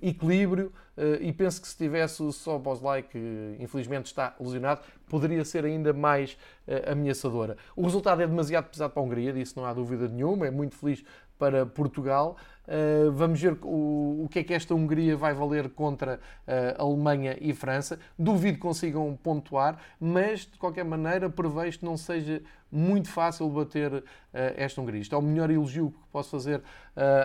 equilíbrio 0.00 0.72
e 1.20 1.32
penso 1.32 1.60
que 1.60 1.66
se 1.66 1.76
tivesse 1.76 2.22
o 2.22 2.30
Soboslai, 2.30 3.02
que 3.02 3.56
infelizmente 3.58 4.06
está 4.06 4.32
lesionado, 4.38 4.82
poderia 5.08 5.44
ser 5.44 5.64
ainda 5.64 5.92
mais 5.92 6.38
ameaçadora. 6.86 7.56
O 7.74 7.82
resultado 7.82 8.22
é 8.22 8.26
demasiado 8.28 8.70
pesado 8.70 8.92
para 8.92 9.02
a 9.02 9.04
Hungria, 9.04 9.32
disso 9.32 9.54
não 9.56 9.66
há 9.66 9.74
dúvida 9.74 10.06
nenhuma, 10.06 10.46
é 10.46 10.52
muito 10.52 10.76
feliz 10.76 11.02
para 11.36 11.66
Portugal. 11.66 12.36
Uh, 12.70 13.10
vamos 13.10 13.40
ver 13.40 13.58
o, 13.62 14.22
o, 14.24 14.28
que 14.30 14.38
é 14.38 14.44
que 14.44 14.54
esta 14.54 14.72
Hungria 14.72 15.16
vai 15.16 15.34
valer 15.34 15.70
contra 15.70 16.20
uh, 16.46 16.80
Alemanha 16.80 17.36
e 17.40 17.52
França. 17.52 17.98
Duvido 18.16 18.58
que 18.58 18.62
consigam 18.62 19.18
pontuar, 19.20 19.76
mas 19.98 20.42
de 20.46 20.56
qualquer 20.56 20.84
maneira 20.84 21.28
prevejo 21.28 21.80
que 21.80 21.84
não 21.84 21.96
seja 21.96 22.40
muito 22.70 23.08
fácil 23.08 23.48
bater 23.48 23.92
uh, 23.92 24.04
esta 24.32 24.80
Hungria. 24.80 25.00
Isto 25.00 25.16
é 25.16 25.18
o 25.18 25.22
melhor 25.22 25.50
elogio 25.50 25.90
que 25.90 26.08
posso 26.12 26.30
fazer 26.30 26.62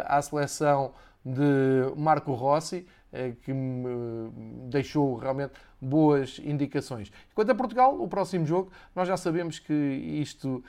à 0.06 0.22
seleção 0.22 0.94
de 1.24 1.94
Marco 1.96 2.34
Rossi. 2.34 2.88
Que 3.42 3.54
me 3.54 4.30
deixou 4.70 5.16
realmente 5.16 5.54
boas 5.80 6.40
indicações. 6.44 7.12
Quanto 7.34 7.52
a 7.52 7.56
Portugal, 7.56 8.02
o 8.02 8.08
próximo 8.08 8.46
jogo, 8.46 8.72
nós 8.96 9.08
já 9.08 9.16
sabemos 9.18 9.60
que 9.60 9.74
isto 9.74 10.64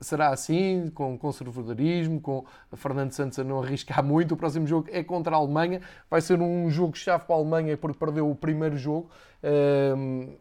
será 0.00 0.28
assim, 0.28 0.90
com 0.94 1.18
conservadorismo, 1.18 2.20
com 2.20 2.44
Fernando 2.74 3.12
Santos 3.12 3.38
a 3.38 3.44
não 3.44 3.62
arriscar 3.62 4.02
muito. 4.02 4.34
O 4.34 4.36
próximo 4.36 4.66
jogo 4.66 4.88
é 4.90 5.02
contra 5.02 5.34
a 5.34 5.38
Alemanha, 5.38 5.80
vai 6.10 6.20
ser 6.20 6.40
um 6.40 6.70
jogo-chave 6.70 7.24
para 7.24 7.34
a 7.34 7.38
Alemanha 7.38 7.76
porque 7.76 7.98
perdeu 7.98 8.30
o 8.30 8.34
primeiro 8.34 8.76
jogo. 8.76 9.10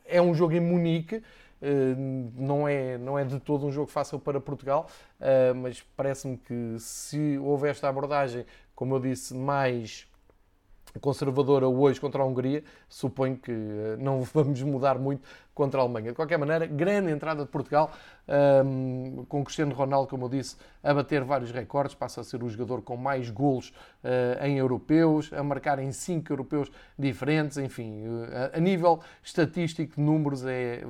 É 0.05 0.21
um 0.21 0.33
jogo 0.33 0.53
em 0.53 0.59
Munique. 0.59 1.21
Eh, 1.61 1.95
não 2.35 2.67
é, 2.67 2.97
não 2.97 3.19
é 3.19 3.23
de 3.23 3.39
todo 3.39 3.67
um 3.67 3.71
jogo 3.71 3.87
fácil 3.87 4.19
para 4.19 4.41
Portugal, 4.41 4.87
eh, 5.19 5.53
mas 5.53 5.81
parece-me 5.95 6.35
que 6.35 6.75
se 6.79 7.37
houver 7.37 7.71
esta 7.71 7.87
abordagem, 7.87 8.45
como 8.73 8.95
eu 8.95 8.99
disse, 8.99 9.35
mais 9.35 10.07
conservadora 10.99 11.67
hoje 11.67 11.99
contra 11.99 12.21
a 12.21 12.25
Hungria, 12.25 12.63
suponho 12.89 13.37
que 13.37 13.51
eh, 13.51 13.97
não 13.99 14.21
vamos 14.33 14.61
mudar 14.63 14.99
muito 14.99 15.27
contra 15.53 15.79
a 15.79 15.83
Alemanha. 15.83 16.09
De 16.09 16.15
qualquer 16.15 16.37
maneira, 16.37 16.65
grande 16.65 17.11
entrada 17.11 17.43
de 17.43 17.49
Portugal, 17.49 17.91
um, 18.27 19.19
ehm, 19.19 19.25
com 19.25 19.43
Cristiano 19.43 19.73
Ronaldo, 19.73 20.07
como 20.07 20.25
eu 20.25 20.29
disse, 20.29 20.55
a 20.81 20.93
bater 20.93 21.23
vários 21.23 21.51
recordes, 21.51 21.93
passa 21.93 22.21
a 22.21 22.23
ser 22.23 22.41
o 22.43 22.49
jogador 22.49 22.81
com 22.81 22.95
mais 22.95 23.29
golos 23.29 23.69
uh, 24.03 24.43
em 24.43 24.57
europeus, 24.57 25.31
a 25.33 25.43
marcar 25.43 25.77
em 25.79 25.91
cinco 25.91 26.31
europeus 26.31 26.71
diferentes, 26.97 27.57
enfim, 27.57 28.05
uh, 28.07 28.51
a 28.53 28.59
nível 28.59 29.01
estatístico 29.21 29.95
de 29.95 30.01
números 30.01 30.45
é 30.45 30.83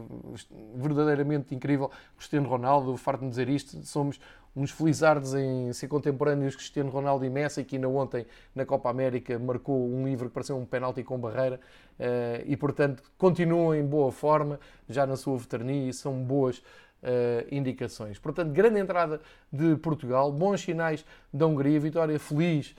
verdadeiramente 0.75 1.53
incrível. 1.55 1.89
Cristiano 2.15 2.48
Ronaldo, 2.48 2.96
farto 2.98 3.22
de 3.22 3.29
dizer 3.29 3.50
isto, 3.50 3.84
somos 3.84 4.20
uns 4.55 4.72
felizardos 4.72 5.34
em 5.34 5.72
ser 5.74 5.88
contemporâneos 5.88 6.55
Cristiano 6.55 6.89
Ronaldo 6.89 7.24
e 7.25 7.29
Messi, 7.29 7.63
que 7.63 7.75
ainda 7.75 7.88
ontem 7.88 8.25
na 8.53 8.65
Copa 8.65 8.89
América 8.89 9.38
marcou 9.39 9.88
um 9.88 10.05
livro 10.05 10.27
que 10.27 10.34
pareceu 10.34 10.58
um 10.58 10.65
penalti 10.65 11.03
com 11.03 11.17
barreira 11.17 11.60
eh, 12.00 12.43
e, 12.46 12.58
portanto, 12.58 13.03
continuam 13.17 13.74
em 13.74 13.86
boa 13.86 14.12
forma, 14.12 14.60
já 14.89 15.05
na 15.05 15.15
sua 15.15 15.38
veterania 15.38 15.89
e 15.89 15.93
são 15.93 16.22
boas 16.22 16.62
Uh, 17.03 17.41
indicações. 17.50 18.20
Portanto, 18.20 18.51
grande 18.51 18.79
entrada 18.79 19.22
de 19.51 19.75
Portugal, 19.77 20.31
bons 20.31 20.62
sinais 20.62 21.03
da 21.34 21.48
Hungria, 21.48 21.79
vitória 21.79 22.20
feliz. 22.20 22.75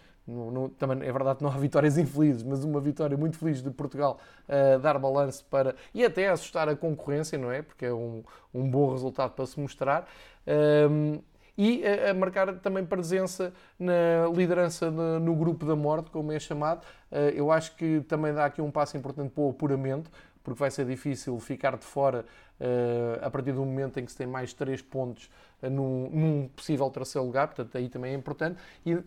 Também 0.78 1.08
é 1.08 1.12
verdade 1.12 1.38
que 1.38 1.42
não 1.42 1.50
há 1.50 1.58
vitórias 1.58 1.98
infelizes, 1.98 2.44
mas 2.44 2.62
uma 2.62 2.80
vitória 2.80 3.16
muito 3.16 3.36
feliz 3.36 3.60
de 3.60 3.68
Portugal 3.72 4.20
uh, 4.48 4.78
dar 4.78 4.96
balanço 4.96 5.44
para. 5.46 5.74
e 5.92 6.04
até 6.04 6.28
assustar 6.28 6.68
a 6.68 6.76
concorrência, 6.76 7.36
não 7.36 7.50
é? 7.50 7.62
Porque 7.62 7.86
é 7.86 7.92
um, 7.92 8.22
um 8.54 8.70
bom 8.70 8.92
resultado 8.92 9.32
para 9.32 9.44
se 9.44 9.58
mostrar. 9.58 10.08
Uh, 10.46 11.20
e 11.56 11.82
a, 11.86 12.10
a, 12.10 12.14
marcar 12.14 12.54
também 12.56 12.84
presença 12.84 13.52
na 13.78 14.28
liderança 14.34 14.90
de, 14.90 15.24
no 15.24 15.34
grupo 15.34 15.66
da 15.66 15.76
morte, 15.76 16.10
como 16.10 16.32
é 16.32 16.38
chamado. 16.38 16.86
Eh, 17.10 17.34
eu 17.36 17.50
acho 17.50 17.76
que 17.76 18.00
também 18.08 18.32
dá 18.32 18.46
aqui 18.46 18.62
um 18.62 18.70
passo 18.70 18.96
importante 18.96 19.30
para 19.30 19.42
o 19.42 19.50
apuramento, 19.50 20.10
porque 20.42 20.58
vai 20.58 20.70
ser 20.70 20.86
difícil 20.86 21.38
ficar 21.38 21.76
de 21.76 21.84
fora 21.84 22.24
uh, 22.60 23.24
a 23.24 23.30
partir 23.30 23.52
do 23.52 23.64
momento 23.64 24.00
em 24.00 24.04
que 24.04 24.10
se 24.10 24.18
tem 24.18 24.26
mais 24.26 24.52
3 24.52 24.82
pontos 24.82 25.30
num, 25.70 26.48
possível 26.56 26.90
terceiro 26.90 27.24
lugar, 27.24 27.46
portanto 27.46 27.76
aí 27.78 27.88
também 27.88 28.12
é 28.12 28.16
importante. 28.16 28.58
E 28.84 28.98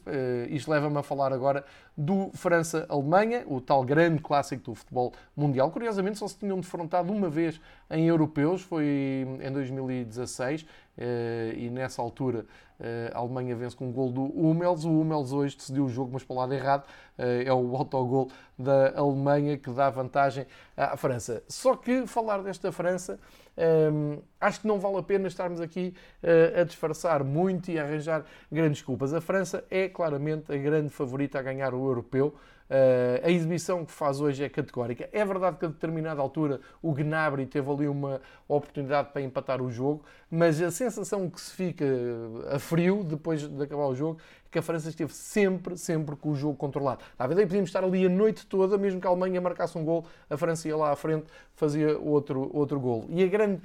isto 0.49 0.71
leva-me 0.71 0.97
a 0.97 1.03
falar 1.03 1.33
agora 1.33 1.65
do 1.97 2.29
França-Alemanha, 2.33 3.43
o 3.45 3.59
tal 3.59 3.83
grande 3.83 4.21
clássico 4.21 4.63
do 4.63 4.75
futebol 4.75 5.13
mundial. 5.35 5.69
Curiosamente 5.71 6.17
só 6.17 6.27
se 6.27 6.37
tinham 6.37 6.59
defrontado 6.59 7.11
uma 7.11 7.29
vez 7.29 7.59
em 7.89 8.07
europeus, 8.07 8.61
foi 8.61 9.27
em 9.41 9.51
2016, 9.51 10.65
e 11.57 11.69
nessa 11.69 12.01
altura 12.01 12.45
a 13.13 13.19
Alemanha 13.19 13.55
vence 13.55 13.75
com 13.75 13.87
um 13.87 13.91
gol 13.91 14.11
do 14.11 14.23
Hummels. 14.23 14.83
O 14.85 14.89
Hummels 14.89 15.31
hoje 15.31 15.55
decidiu 15.55 15.85
o 15.85 15.89
jogo, 15.89 16.11
mas 16.13 16.23
para 16.23 16.33
o 16.33 16.37
lado 16.37 16.53
errado. 16.53 16.83
É 17.17 17.53
o 17.53 17.75
autogol 17.75 18.29
da 18.57 18.93
Alemanha 18.97 19.57
que 19.57 19.69
dá 19.71 19.89
vantagem 19.89 20.45
à 20.75 20.97
França. 20.97 21.43
Só 21.47 21.75
que 21.75 22.05
falar 22.05 22.43
desta 22.43 22.71
França 22.71 23.19
um, 23.57 24.19
acho 24.39 24.59
que 24.61 24.67
não 24.67 24.79
vale 24.79 24.97
a 24.97 25.03
pena 25.03 25.27
estarmos 25.27 25.61
aqui 25.61 25.93
a 26.59 26.63
disfarçar 26.63 27.23
muito 27.23 27.71
e 27.71 27.79
a 27.79 27.83
arranjar 27.83 28.25
grandes 28.51 28.81
culpas. 28.81 29.13
A 29.13 29.21
França 29.21 29.63
é 29.69 29.87
claramente 29.87 30.51
a 30.51 30.57
grande 30.57 30.89
favorita 30.89 31.39
a 31.39 31.41
ganhar 31.41 31.73
o 31.73 31.85
europeu. 31.87 32.35
Uh, 32.67 33.21
a 33.23 33.29
exibição 33.29 33.85
que 33.85 33.91
faz 33.91 34.19
hoje 34.19 34.43
é 34.43 34.49
categórica. 34.49 35.07
É 35.11 35.23
verdade 35.23 35.57
que 35.57 35.65
a 35.65 35.67
determinada 35.67 36.19
altura 36.19 36.59
o 36.81 36.91
Gnabry 36.93 37.45
teve 37.45 37.69
ali 37.69 37.87
uma 37.87 38.19
oportunidade 38.47 39.09
para 39.11 39.21
empatar 39.21 39.61
o 39.61 39.69
jogo, 39.69 40.03
mas 40.31 40.59
a 40.59 40.71
sensação 40.71 41.29
que 41.29 41.39
se 41.39 41.51
fica 41.51 41.85
a 42.49 42.57
frio 42.57 43.03
depois 43.03 43.47
de 43.47 43.63
acabar 43.63 43.85
o 43.85 43.95
jogo 43.95 44.19
que 44.55 44.59
a 44.59 44.61
França 44.61 44.87
esteve 44.87 45.13
sempre, 45.13 45.77
sempre 45.77 46.15
com 46.15 46.29
o 46.29 46.35
jogo 46.35 46.55
controlado. 46.55 47.03
Na 47.19 47.27
verdade, 47.27 47.45
podíamos 47.45 47.67
estar 47.67 47.83
ali 47.83 48.05
a 48.05 48.09
noite 48.09 48.47
toda, 48.47 48.77
mesmo 48.77 49.01
que 49.01 49.05
a 49.05 49.09
Alemanha 49.09 49.41
marcasse 49.41 49.77
um 49.77 49.83
gol, 49.83 50.05
a 50.29 50.37
França 50.37 50.69
ia 50.69 50.77
lá 50.77 50.93
à 50.93 50.95
frente, 50.95 51.25
fazia 51.55 51.99
outro, 51.99 52.49
outro 52.55 52.79
gol. 52.79 53.05
E 53.09 53.21
a 53.21 53.27
grande. 53.27 53.61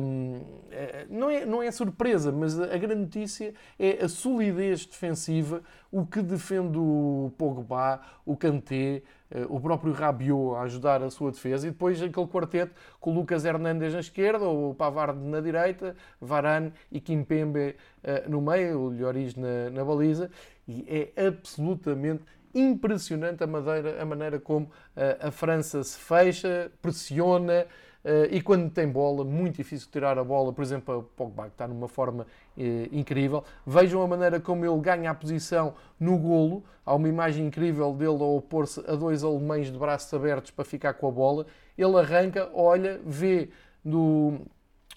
Hum, 0.00 0.40
eh, 0.72 1.06
não, 1.08 1.30
é, 1.30 1.46
não 1.46 1.62
é 1.62 1.70
surpresa, 1.70 2.32
mas 2.32 2.58
a 2.60 2.76
grande 2.76 3.02
notícia 3.02 3.54
é 3.78 4.04
a 4.04 4.08
solidez 4.08 4.84
defensiva, 4.84 5.62
o 5.92 6.04
que 6.04 6.20
defende 6.20 6.76
o 6.76 7.30
Pogba, 7.38 8.00
o 8.26 8.36
Kanté, 8.36 9.02
o 9.48 9.60
próprio 9.60 9.92
Rabiot 9.92 10.56
a 10.56 10.62
ajudar 10.62 11.02
a 11.02 11.10
sua 11.10 11.30
defesa 11.30 11.66
e 11.66 11.70
depois 11.70 12.00
aquele 12.02 12.26
quarteto 12.26 12.72
com 13.00 13.10
o 13.10 13.14
Lucas 13.14 13.44
Hernandes 13.44 13.92
na 13.92 14.00
esquerda, 14.00 14.46
o 14.46 14.74
Pavard 14.74 15.18
na 15.18 15.40
direita, 15.40 15.94
Varane 16.20 16.72
e 16.90 17.00
Kimpembe 17.00 17.76
eh, 18.02 18.24
no 18.28 18.40
meio, 18.40 18.80
o 18.80 18.90
Lloris 18.90 19.34
na, 19.34 19.70
na 19.70 19.84
baliza. 19.84 20.30
E 20.66 21.12
é 21.16 21.26
absolutamente 21.26 22.22
impressionante 22.54 23.44
a, 23.44 23.46
maneira, 23.46 24.02
a 24.02 24.04
maneira 24.04 24.40
como 24.40 24.70
eh, 24.96 25.18
a 25.20 25.30
França 25.30 25.82
se 25.84 25.98
fecha, 25.98 26.70
pressiona, 26.80 27.66
Uh, 27.66 27.87
e 28.30 28.40
quando 28.40 28.70
tem 28.70 28.88
bola, 28.88 29.24
muito 29.24 29.56
difícil 29.56 29.88
tirar 29.90 30.18
a 30.18 30.24
bola. 30.24 30.52
Por 30.52 30.62
exemplo, 30.62 30.98
o 30.98 31.02
Pogba, 31.02 31.44
que 31.44 31.50
está 31.50 31.66
numa 31.66 31.88
forma 31.88 32.26
uh, 32.56 32.62
incrível. 32.90 33.44
Vejam 33.66 34.00
a 34.02 34.06
maneira 34.06 34.40
como 34.40 34.64
ele 34.64 34.80
ganha 34.80 35.10
a 35.10 35.14
posição 35.14 35.74
no 35.98 36.16
golo. 36.16 36.64
Há 36.86 36.94
uma 36.94 37.08
imagem 37.08 37.46
incrível 37.46 37.92
dele 37.92 38.22
ao 38.22 38.36
opor-se 38.36 38.80
a 38.86 38.94
dois 38.94 39.22
alemães 39.24 39.70
de 39.70 39.78
braços 39.78 40.12
abertos 40.14 40.50
para 40.50 40.64
ficar 40.64 40.94
com 40.94 41.08
a 41.08 41.10
bola. 41.10 41.46
Ele 41.76 41.96
arranca, 41.98 42.48
olha, 42.54 43.00
vê 43.04 43.50
no, 43.84 44.40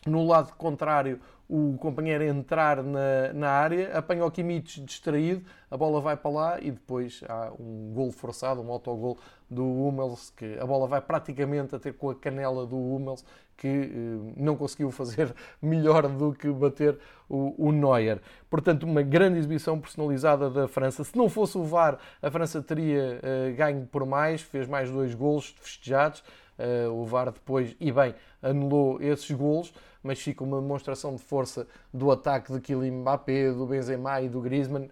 no 0.05 0.25
lado 0.25 0.53
contrário 0.55 1.19
o 1.51 1.77
companheiro 1.77 2.23
entrar 2.23 2.81
na, 2.81 3.33
na 3.33 3.49
área, 3.49 3.97
apanha 3.97 4.23
o 4.23 4.31
Kimmich 4.31 4.79
distraído, 4.79 5.43
a 5.69 5.75
bola 5.75 5.99
vai 5.99 6.15
para 6.15 6.31
lá 6.31 6.61
e 6.61 6.71
depois 6.71 7.21
há 7.27 7.51
um 7.59 7.91
gol 7.93 8.09
forçado, 8.09 8.61
um 8.61 8.71
autogol 8.71 9.17
do 9.49 9.65
Hummels, 9.65 10.29
que 10.29 10.57
a 10.57 10.65
bola 10.65 10.87
vai 10.87 11.01
praticamente 11.01 11.75
a 11.75 11.79
ter 11.79 11.91
com 11.91 12.09
a 12.09 12.15
canela 12.15 12.65
do 12.65 12.77
Hummels, 12.77 13.25
que 13.57 13.67
eh, 13.67 14.33
não 14.37 14.55
conseguiu 14.55 14.91
fazer 14.91 15.35
melhor 15.61 16.07
do 16.07 16.31
que 16.31 16.49
bater 16.49 16.97
o, 17.27 17.53
o, 17.57 17.73
Neuer. 17.73 18.21
Portanto, 18.49 18.83
uma 18.83 19.01
grande 19.01 19.37
exibição 19.37 19.77
personalizada 19.77 20.49
da 20.49 20.69
França. 20.69 21.03
Se 21.03 21.17
não 21.17 21.27
fosse 21.27 21.57
o 21.57 21.65
VAR, 21.65 21.99
a 22.21 22.31
França 22.31 22.61
teria 22.61 23.19
eh, 23.21 23.51
ganho 23.57 23.85
por 23.91 24.05
mais, 24.05 24.41
fez 24.41 24.69
mais 24.69 24.89
dois 24.89 25.13
golos 25.13 25.53
festejados. 25.59 26.23
Eh, 26.57 26.87
o 26.87 27.03
VAR 27.03 27.29
depois, 27.29 27.75
e 27.77 27.91
bem, 27.91 28.15
anulou 28.41 29.01
esses 29.01 29.29
golos 29.31 29.73
mas 30.03 30.19
fica 30.19 30.43
uma 30.43 30.59
demonstração 30.59 31.15
de 31.15 31.21
força 31.21 31.67
do 31.93 32.11
ataque 32.11 32.51
de 32.51 32.59
Kylian 32.59 32.99
Mbappé, 33.01 33.51
do 33.51 33.65
Benzema 33.65 34.21
e 34.21 34.29
do 34.29 34.41
Griezmann, 34.41 34.89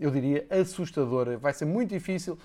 eu 0.00 0.10
diria 0.10 0.46
assustadora. 0.50 1.36
Vai 1.38 1.52
ser 1.52 1.64
muito 1.64 1.90
difícil. 1.90 2.38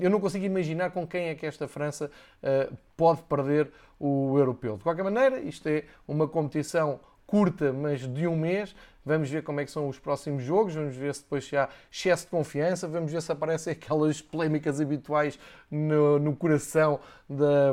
Eu 0.00 0.10
não 0.10 0.18
consigo 0.18 0.44
imaginar 0.44 0.90
com 0.90 1.06
quem 1.06 1.28
é 1.28 1.34
que 1.34 1.46
esta 1.46 1.68
França 1.68 2.10
ah, 2.42 2.72
pode 2.96 3.22
perder 3.22 3.70
o 3.98 4.36
europeu. 4.36 4.76
De 4.76 4.82
qualquer 4.82 5.04
maneira, 5.04 5.38
isto 5.38 5.68
é 5.68 5.84
uma 6.08 6.26
competição 6.26 6.98
curta, 7.26 7.72
mas 7.72 8.00
de 8.00 8.26
um 8.26 8.36
mês. 8.36 8.74
Vamos 9.04 9.30
ver 9.30 9.42
como 9.42 9.60
é 9.60 9.64
que 9.64 9.70
são 9.70 9.88
os 9.88 9.98
próximos 9.98 10.42
jogos, 10.42 10.74
vamos 10.74 10.94
ver 10.94 11.14
se 11.14 11.22
depois 11.22 11.46
se 11.46 11.56
há 11.56 11.68
excesso 11.90 12.24
de 12.24 12.30
confiança, 12.30 12.86
vamos 12.86 13.10
ver 13.10 13.22
se 13.22 13.32
aparecem 13.32 13.72
aquelas 13.72 14.20
polémicas 14.20 14.80
habituais 14.80 15.38
no, 15.70 16.18
no 16.18 16.36
coração 16.36 17.00
da 17.28 17.72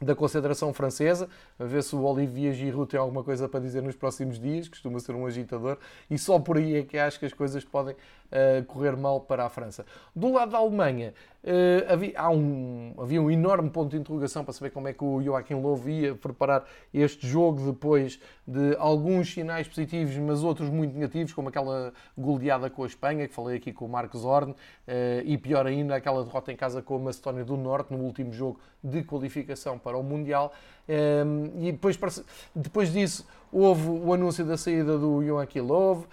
da 0.00 0.14
concentração 0.14 0.72
francesa, 0.72 1.28
a 1.58 1.64
ver 1.64 1.82
se 1.82 1.94
o 1.94 2.02
Olivier 2.02 2.52
Giroud 2.52 2.88
tem 2.90 2.98
alguma 2.98 3.22
coisa 3.22 3.48
para 3.48 3.60
dizer 3.60 3.82
nos 3.82 3.94
próximos 3.94 4.38
dias, 4.38 4.68
costuma 4.68 4.98
ser 4.98 5.14
um 5.14 5.26
agitador, 5.26 5.78
e 6.10 6.18
só 6.18 6.38
por 6.38 6.56
aí 6.56 6.76
é 6.76 6.82
que 6.82 6.98
acho 6.98 7.18
que 7.18 7.26
as 7.26 7.32
coisas 7.32 7.64
podem 7.64 7.94
uh, 7.94 8.64
correr 8.66 8.96
mal 8.96 9.20
para 9.20 9.44
a 9.44 9.48
França. 9.48 9.86
Do 10.14 10.32
lado 10.32 10.50
da 10.50 10.58
Alemanha, 10.58 11.14
uh, 11.44 11.92
havia, 11.92 12.30
um, 12.30 12.94
havia 12.98 13.22
um 13.22 13.30
enorme 13.30 13.70
ponto 13.70 13.90
de 13.90 13.98
interrogação 13.98 14.44
para 14.44 14.52
saber 14.52 14.70
como 14.70 14.88
é 14.88 14.92
que 14.92 15.04
o 15.04 15.22
Joachim 15.22 15.54
Löw 15.54 15.80
ia 15.88 16.14
preparar 16.14 16.64
este 16.92 17.26
jogo 17.26 17.72
depois 17.72 18.20
de 18.46 18.76
alguns 18.76 19.32
sinais 19.32 19.68
positivos, 19.68 20.16
mas 20.16 20.42
outros 20.42 20.68
muito 20.68 20.94
negativos, 20.94 21.32
como 21.32 21.48
aquela 21.48 21.92
goleada 22.18 22.68
com 22.68 22.82
a 22.82 22.86
Espanha, 22.86 23.28
que 23.28 23.34
falei 23.34 23.56
aqui 23.56 23.72
com 23.72 23.84
o 23.84 23.88
Marcos 23.88 24.24
Horn, 24.24 24.52
uh, 24.52 24.56
e 25.24 25.38
pior 25.38 25.66
ainda, 25.66 25.94
aquela 25.94 26.24
derrota 26.24 26.52
em 26.52 26.56
casa 26.56 26.82
com 26.82 26.96
a 26.96 26.98
Macedónia 26.98 27.44
do 27.44 27.56
Norte 27.56 27.92
no 27.92 28.02
último 28.02 28.32
jogo 28.32 28.58
de 28.82 29.02
qualificação 29.02 29.78
para 29.78 29.96
o 29.96 30.02
Mundial. 30.02 30.52
Um, 30.86 31.66
e 31.66 31.72
depois, 31.72 31.98
depois 32.54 32.92
disso 32.92 33.26
houve 33.50 33.88
o 33.88 34.12
anúncio 34.12 34.44
da 34.44 34.56
saída 34.56 34.98
do 34.98 35.24
Joachim 35.24 35.60
Löw, 35.60 36.04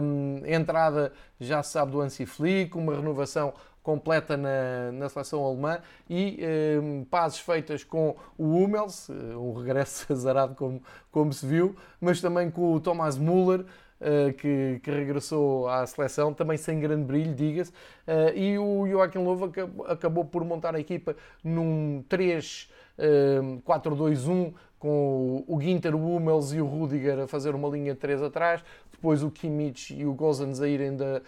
um, 0.00 0.42
entrada, 0.46 1.12
já 1.40 1.62
se 1.62 1.72
sabe, 1.72 1.92
do 1.92 2.00
Hansi 2.00 2.24
Flick, 2.24 2.76
uma 2.78 2.94
renovação 2.94 3.52
completa 3.82 4.36
na, 4.36 4.92
na 4.92 5.08
seleção 5.08 5.42
alemã 5.44 5.80
e 6.08 6.38
um, 6.80 7.04
pazes 7.04 7.40
feitas 7.40 7.82
com 7.82 8.14
o 8.36 8.44
Hummels, 8.44 9.08
um 9.10 9.54
regresso 9.54 10.06
azarado 10.12 10.54
como, 10.54 10.82
como 11.10 11.32
se 11.32 11.44
viu, 11.44 11.74
mas 12.00 12.20
também 12.20 12.50
com 12.50 12.74
o 12.74 12.80
Thomas 12.80 13.18
Müller, 13.18 13.64
Uh, 14.00 14.32
que, 14.34 14.78
que, 14.84 14.92
regressou 14.92 15.68
à 15.68 15.84
seleção, 15.84 16.32
também 16.32 16.56
sem 16.56 16.78
grande 16.78 17.02
brilho, 17.02 17.34
diga-se, 17.34 17.72
uh, 17.72 18.32
e 18.32 18.56
o 18.56 18.86
Joaquim 18.86 19.18
Lovo 19.18 19.46
acabou, 19.46 19.86
acabou, 19.86 20.24
por 20.24 20.44
montar 20.44 20.76
a 20.76 20.78
equipa 20.78 21.16
num 21.42 22.04
3 22.08 22.70
4-2-1 22.98 24.52
com 24.78 25.44
o 25.46 25.60
Ginter, 25.60 25.94
o 25.94 26.16
Hummels 26.16 26.52
e 26.52 26.60
o 26.60 26.66
Rudiger 26.66 27.20
a 27.20 27.26
fazer 27.26 27.54
uma 27.54 27.68
linha 27.68 27.94
de 27.94 28.00
3 28.00 28.22
atrás, 28.22 28.62
depois 28.92 29.22
o 29.22 29.30
Kimmich 29.30 29.94
e 29.94 30.04
o 30.04 30.12
Gozans 30.12 30.60
a 30.60 30.68
irem 30.68 30.96
da, 30.96 31.22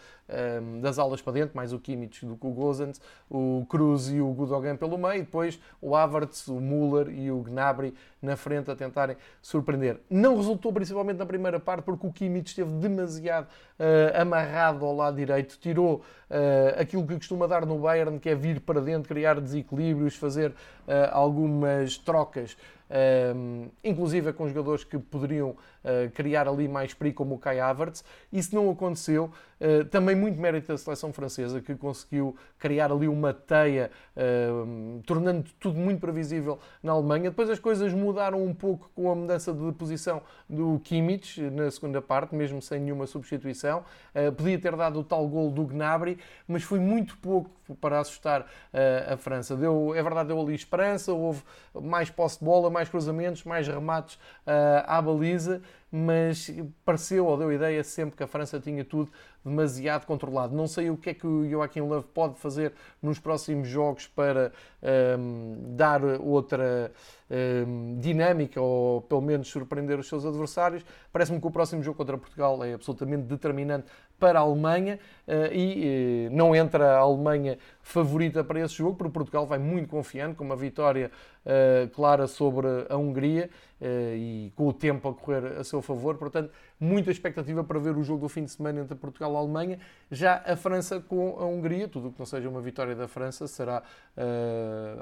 um, 0.61 0.80
das 0.80 0.99
alas 0.99 1.23
para 1.23 1.35
dentro, 1.35 1.57
mais 1.57 1.73
o 1.73 1.78
Kimmich 1.78 2.26
do 2.26 2.37
que 2.37 2.47
o 2.47 2.50
Gozans, 2.50 3.00
o 3.30 3.64
Cruz 3.69 4.09
e 4.09 4.21
o 4.21 4.28
Gudogan 4.33 4.76
pelo 4.76 4.99
meio, 4.99 5.16
e 5.16 5.23
depois 5.23 5.61
o 5.80 5.95
Havertz, 5.95 6.49
o 6.49 6.61
Müller 6.61 7.09
e 7.11 7.30
o 7.30 7.40
Gnabry 7.42 7.95
na 8.21 8.37
frente 8.37 8.71
a 8.71 8.76
tentarem 8.76 9.16
surpreender. 9.40 10.00
Não 10.11 10.37
resultou 10.37 10.73
principalmente 10.73 11.19
na 11.19 11.26
primeira 11.26 11.61
parte 11.61 11.85
porque 11.85 12.07
o 12.07 12.12
Kimmich 12.12 12.49
esteve 12.49 12.73
demasiado 12.73 13.47
uh, 13.47 14.21
amarrado 14.21 14.85
ao 14.85 14.95
lado 14.95 15.16
direito, 15.16 15.57
tirou 15.61 15.97
uh, 16.28 16.80
aquilo 16.80 17.07
que 17.07 17.14
costuma 17.14 17.47
dar 17.47 17.64
no 17.64 17.78
Bayern, 17.78 18.19
que 18.19 18.28
é 18.28 18.35
vir 18.35 18.61
para 18.61 18.80
dentro, 18.80 19.09
criar 19.09 19.40
desequilíbrios, 19.40 20.16
fazer 20.16 20.50
uh, 20.50 20.54
algumas 21.12 21.99
trocas 21.99 22.57
um, 22.91 23.69
inclusive 23.85 24.33
com 24.33 24.49
jogadores 24.49 24.83
que 24.83 24.99
poderiam 24.99 25.51
uh, 25.51 26.11
criar 26.13 26.49
ali 26.49 26.67
mais 26.67 26.93
perigo, 26.93 27.19
como 27.19 27.37
o 27.37 27.39
Kai 27.39 27.61
Havertz. 27.61 28.05
Isso 28.33 28.55
não 28.55 28.69
aconteceu. 28.71 29.31
Uh, 29.61 29.85
também 29.85 30.17
muito 30.17 30.41
mérito 30.41 30.69
da 30.69 30.79
seleção 30.79 31.13
francesa, 31.13 31.61
que 31.61 31.75
conseguiu 31.75 32.35
criar 32.59 32.91
ali 32.91 33.07
uma 33.07 33.33
teia, 33.33 33.91
uh, 34.17 35.03
tornando 35.03 35.45
tudo 35.61 35.79
muito 35.79 36.01
previsível 36.01 36.59
na 36.83 36.93
Alemanha. 36.93 37.31
Depois 37.31 37.49
as 37.49 37.59
coisas 37.59 37.93
mudaram 37.93 38.43
um 38.43 38.55
pouco 38.55 38.91
com 38.95 39.11
a 39.11 39.15
mudança 39.15 39.53
de 39.53 39.73
posição 39.73 40.23
do 40.49 40.81
Kimmich 40.83 41.41
na 41.41 41.71
segunda 41.71 42.03
parte, 42.03 42.35
mesmo 42.35 42.61
sem 42.61 42.81
nenhuma 42.81 43.07
substituição. 43.07 43.85
podia 44.37 44.59
ter 44.59 44.75
dado 44.75 45.01
o 45.01 45.05
tal 45.05 45.29
gol 45.29 45.51
do 45.51 45.65
Gnabry, 45.65 46.19
mas 46.49 46.63
foi 46.63 46.79
muito 46.79 47.17
pouco 47.19 47.51
para 47.75 48.00
assustar 48.00 48.47
a 49.11 49.17
França. 49.17 49.57
Deu, 49.57 49.95
é 49.95 50.03
verdade, 50.03 50.29
deu 50.29 50.41
ali 50.41 50.55
esperança, 50.55 51.12
houve 51.12 51.43
mais 51.75 52.11
posse 52.11 52.39
de 52.39 52.45
bola, 52.45 52.71
mais 52.71 52.89
cruzamentos, 52.89 53.45
mais 53.45 53.67
remates 53.69 54.19
à 54.87 55.00
baliza, 55.00 55.62
mas 55.91 56.51
pareceu 56.85 57.27
ou 57.27 57.37
deu 57.37 57.53
ideia 57.53 57.83
sempre 57.83 58.17
que 58.17 58.23
a 58.23 58.27
França 58.27 58.61
tinha 58.61 58.85
tudo 58.85 59.11
demasiado 59.45 60.07
controlado. 60.07 60.55
Não 60.55 60.67
sei 60.67 60.91
o 60.91 60.97
que 60.97 61.11
é 61.11 61.15
que 61.15 61.27
o 61.27 61.49
Joaquim 61.49 61.81
Love 61.81 62.07
pode 62.13 62.39
fazer 62.39 62.73
nos 63.03 63.19
próximos 63.19 63.67
jogos 63.67 64.07
para 64.07 64.53
um, 65.19 65.75
dar 65.75 66.05
outra 66.05 66.93
um, 67.31 67.99
dinâmica 67.99 68.61
ou 68.61 69.01
pelo 69.03 69.23
menos 69.23 69.49
surpreender 69.49 69.99
os 69.99 70.09
seus 70.09 70.27
adversários. 70.27 70.85
Parece-me 71.13 71.41
que 71.41 71.47
o 71.47 71.51
próximo 71.51 71.83
jogo 71.83 71.97
contra 71.97 72.19
Portugal 72.19 72.63
é 72.63 72.75
absolutamente 72.75 73.23
determinante 73.23 73.87
para 74.19 74.39
a 74.39 74.43
Alemanha 74.43 75.01
uh, 75.27 75.53
e 75.53 76.29
uh, 76.29 76.37
não 76.37 76.55
entra 76.55 76.97
a 76.97 76.99
Alemanha 76.99 77.59
favorita 77.83 78.45
para 78.45 78.61
esse 78.61 78.75
jogo, 78.75 78.95
porque 78.97 79.13
Portugal 79.13 79.47
vai 79.47 79.59
muito 79.59 79.89
confiante, 79.89 80.37
com 80.37 80.45
uma 80.45 80.57
vitória 80.57 81.11
clara 81.95 82.27
sobre 82.27 82.67
a 82.89 82.97
Hungria 82.97 83.49
e 83.83 84.53
com 84.55 84.69
o 84.69 84.73
tempo 84.73 85.09
a 85.09 85.15
correr 85.15 85.59
a 85.59 85.65
seu 85.65 85.81
favor. 85.81 86.17
Portanto, 86.17 86.51
muita 86.81 87.11
expectativa 87.11 87.63
para 87.63 87.79
ver 87.79 87.97
o 87.97 88.03
jogo 88.03 88.23
do 88.23 88.29
fim 88.29 88.45
de 88.45 88.51
semana 88.51 88.81
entre 88.81 88.95
Portugal 88.97 89.33
e 89.35 89.37
Alemanha. 89.37 89.79
Já 90.11 90.43
a 90.47 90.57
França 90.57 91.01
com 91.01 91.39
a 91.39 91.45
Hungria, 91.45 91.87
tudo 91.87 92.09
o 92.09 92.13
que 92.13 92.19
não 92.19 92.26
seja 92.26 92.49
uma 92.49 92.61
vitória 92.61 92.97
da 92.97 93.07
França 93.07 93.47
será 93.47 93.83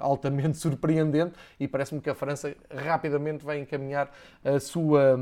altamente 0.01 0.59
surpreendente 0.59 1.35
e 1.59 1.69
parece-me 1.69 2.01
que 2.01 2.11
a 2.11 2.15
França 2.15 2.55
rapidamente 2.71 3.45
vai 3.45 3.61
encaminhar 3.61 4.11
a 4.45 4.59
sua, 4.59 5.19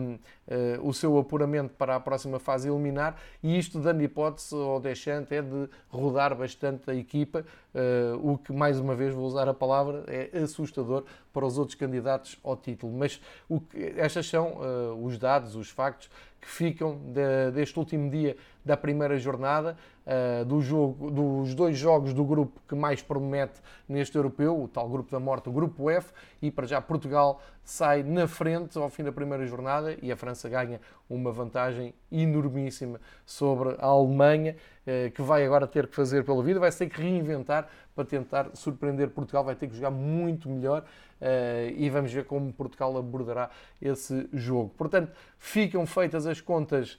o 0.82 0.92
seu 0.92 1.18
apuramento 1.18 1.74
para 1.74 1.96
a 1.96 2.00
próxima 2.00 2.38
fase 2.38 2.68
eliminar 2.68 3.16
e 3.42 3.58
isto 3.58 3.78
dando 3.78 4.02
hipótese 4.02 4.54
ao 4.54 4.80
Deschamps 4.80 5.32
é 5.32 5.42
de 5.42 5.68
rodar 5.88 6.34
bastante 6.34 6.90
a 6.90 6.94
equipa, 6.94 7.44
uh, 7.74 8.32
o 8.32 8.38
que, 8.38 8.52
mais 8.52 8.78
uma 8.78 8.94
vez, 8.94 9.14
vou 9.14 9.26
usar 9.26 9.48
a 9.48 9.54
palavra, 9.54 10.04
é 10.06 10.38
assustador 10.38 11.04
para 11.32 11.44
os 11.44 11.58
outros 11.58 11.74
candidatos 11.74 12.38
ao 12.42 12.56
título. 12.56 12.92
Mas 12.92 13.20
o 13.48 13.60
que, 13.60 13.94
estas 13.96 14.28
são 14.28 14.54
uh, 14.54 15.04
os 15.04 15.18
dados, 15.18 15.54
os 15.56 15.70
factos 15.70 16.10
que 16.40 16.48
ficam 16.48 16.98
de, 17.12 17.50
deste 17.52 17.78
último 17.78 18.10
dia 18.10 18.36
da 18.64 18.76
primeira 18.76 19.18
jornada, 19.18 19.76
uh, 20.06 20.44
do 20.44 20.60
jogo, 20.60 21.10
dos 21.10 21.54
dois 21.54 21.76
jogos 21.76 22.14
do 22.14 22.24
grupo 22.24 22.60
que 22.68 22.74
mais 22.74 23.02
promete 23.02 23.60
neste 23.88 24.16
europeu, 24.16 24.60
o 24.62 24.68
tal 24.68 24.88
grupo 24.88 25.10
da 25.10 25.20
morte, 25.20 25.48
o 25.48 25.52
grupo 25.52 25.90
F, 25.90 26.12
e 26.40 26.50
para 26.50 26.66
já 26.66 26.80
Portugal 26.80 27.40
sai 27.64 28.02
na 28.02 28.28
frente 28.28 28.78
ao 28.78 28.88
fim 28.88 29.02
da 29.02 29.10
primeira 29.10 29.44
jornada 29.46 29.96
e 30.00 30.12
a 30.12 30.16
França 30.16 30.48
ganha 30.48 30.80
uma 31.10 31.32
vantagem 31.32 31.92
enormíssima 32.10 33.00
sobre 33.24 33.74
a 33.78 33.86
Alemanha, 33.86 34.56
uh, 34.86 35.10
que 35.10 35.22
vai 35.22 35.44
agora 35.44 35.66
ter 35.66 35.86
que 35.86 35.96
fazer 35.96 36.24
pela 36.24 36.42
vida, 36.42 36.60
vai 36.60 36.70
ter 36.70 36.88
que 36.88 37.00
reinventar 37.00 37.68
para 37.94 38.04
tentar 38.04 38.50
surpreender 38.54 39.08
Portugal, 39.10 39.42
vai 39.42 39.54
ter 39.54 39.66
que 39.68 39.74
jogar 39.74 39.90
muito 39.90 40.48
melhor 40.48 40.82
uh, 40.82 41.70
e 41.74 41.88
vamos 41.90 42.12
ver 42.12 42.24
como 42.24 42.52
Portugal 42.52 42.96
abordará 42.96 43.50
esse 43.80 44.28
jogo. 44.32 44.72
Portanto, 44.76 45.10
ficam 45.38 45.86
feitas 45.86 46.26
as 46.26 46.40
contas 46.40 46.98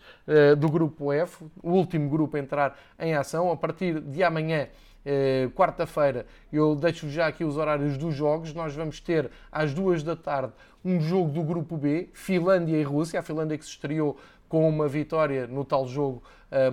do 0.58 0.70
grupo 0.70 1.12
F, 1.12 1.44
o 1.64 1.72
último 1.72 2.10
grupo 2.10 2.38
a 2.38 2.40
entrar 2.40 2.78
em 3.00 3.14
ação. 3.14 3.52
A 3.52 3.58
partir 3.58 4.00
de 4.00 4.24
amanhã, 4.24 4.68
uh, 5.06 5.50
quarta-feira, 5.52 6.26
eu 6.52 6.76
deixo 6.76 7.10
já 7.10 7.28
aqui 7.28 7.44
os 7.44 7.58
horários 7.58 7.98
dos 7.98 8.16
jogos. 8.16 8.54
Nós 8.54 8.74
vamos 8.74 9.00
ter 9.00 9.30
às 9.52 9.74
duas 9.74 10.04
da 10.04 10.16
tarde 10.16 10.54
um 10.84 11.00
jogo 11.00 11.32
do 11.32 11.44
grupo 11.44 11.78
B, 11.78 12.10
Finlândia 12.14 12.78
e 12.78 12.84
Rússia. 12.84 13.20
A 13.20 13.24
Finlândia 13.24 13.58
que 13.58 13.66
se 13.66 13.72
estreou 13.72 14.18
com 14.48 14.68
uma 14.68 14.88
vitória 14.88 15.46
no 15.48 15.66
tal 15.66 15.86
jogo 15.86 16.24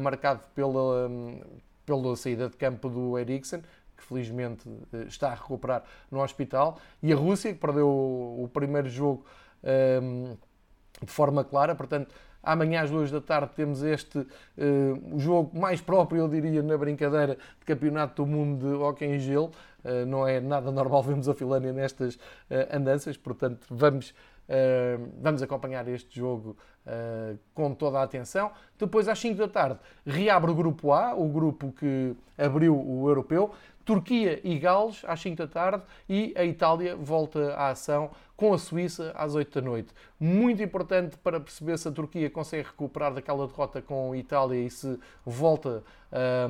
marcado 0.00 0.40
pela, 0.54 1.08
um, 1.08 1.40
pela 1.84 2.14
saída 2.14 2.48
de 2.48 2.56
campo 2.56 2.88
do 2.88 3.18
Eriksen 3.18 3.60
que 3.96 4.04
felizmente 4.04 4.68
eh, 4.92 5.04
está 5.08 5.30
a 5.30 5.34
recuperar 5.34 5.82
no 6.10 6.22
hospital, 6.22 6.78
e 7.02 7.12
a 7.12 7.16
Rússia, 7.16 7.52
que 7.52 7.58
perdeu 7.58 7.88
o 7.88 8.48
primeiro 8.52 8.88
jogo 8.88 9.24
um, 10.02 10.36
de 11.00 11.10
forma 11.10 11.42
clara, 11.44 11.74
portanto, 11.74 12.14
amanhã 12.44 12.82
às 12.82 12.90
duas 12.90 13.10
da 13.10 13.20
tarde 13.20 13.52
temos 13.54 13.82
este 13.82 14.18
uh, 14.18 15.18
jogo 15.18 15.58
mais 15.58 15.80
próprio, 15.80 16.20
eu 16.20 16.28
diria, 16.28 16.62
na 16.62 16.76
brincadeira 16.76 17.36
de 17.58 17.64
campeonato 17.64 18.22
do 18.22 18.30
mundo 18.30 18.68
de 18.68 18.74
hóquei 18.74 19.14
em 19.14 19.18
gelo. 19.18 19.50
Uh, 19.84 20.06
não 20.06 20.26
é 20.26 20.40
nada 20.40 20.70
normal 20.70 21.02
vermos 21.04 21.28
a 21.28 21.34
Finlândia 21.34 21.72
nestas 21.72 22.14
uh, 22.14 22.20
andanças, 22.72 23.16
portanto, 23.16 23.66
vamos 23.70 24.14
vamos 25.22 25.40
acompanhar 25.40 25.88
este 25.88 26.20
jogo 26.20 26.54
uh, 26.86 27.38
com 27.54 27.74
toda 27.74 27.98
a 27.98 28.02
atenção. 28.02 28.50
Depois, 28.78 29.08
às 29.08 29.18
5 29.18 29.36
da 29.38 29.48
tarde, 29.48 29.78
reabre 30.06 30.50
o 30.50 30.54
grupo 30.54 30.92
A, 30.92 31.14
o 31.14 31.28
grupo 31.28 31.72
que 31.72 32.14
abriu 32.36 32.76
o 32.76 33.08
europeu. 33.08 33.52
Turquia 33.84 34.40
e 34.42 34.58
Gales 34.58 35.02
às 35.06 35.20
5 35.20 35.36
da 35.36 35.46
tarde 35.46 35.82
e 36.08 36.32
a 36.36 36.44
Itália 36.44 36.96
volta 36.96 37.54
à 37.54 37.68
ação 37.68 38.10
com 38.36 38.52
a 38.52 38.58
Suíça 38.58 39.12
às 39.14 39.34
8 39.34 39.60
da 39.60 39.66
noite. 39.66 39.94
Muito 40.18 40.62
importante 40.62 41.16
para 41.18 41.38
perceber 41.38 41.78
se 41.78 41.86
a 41.86 41.92
Turquia 41.92 42.30
consegue 42.30 42.66
recuperar 42.66 43.12
daquela 43.12 43.46
derrota 43.46 43.80
com 43.82 44.12
a 44.12 44.16
Itália 44.16 44.58
e 44.58 44.70
se 44.70 44.98
volta 45.24 45.84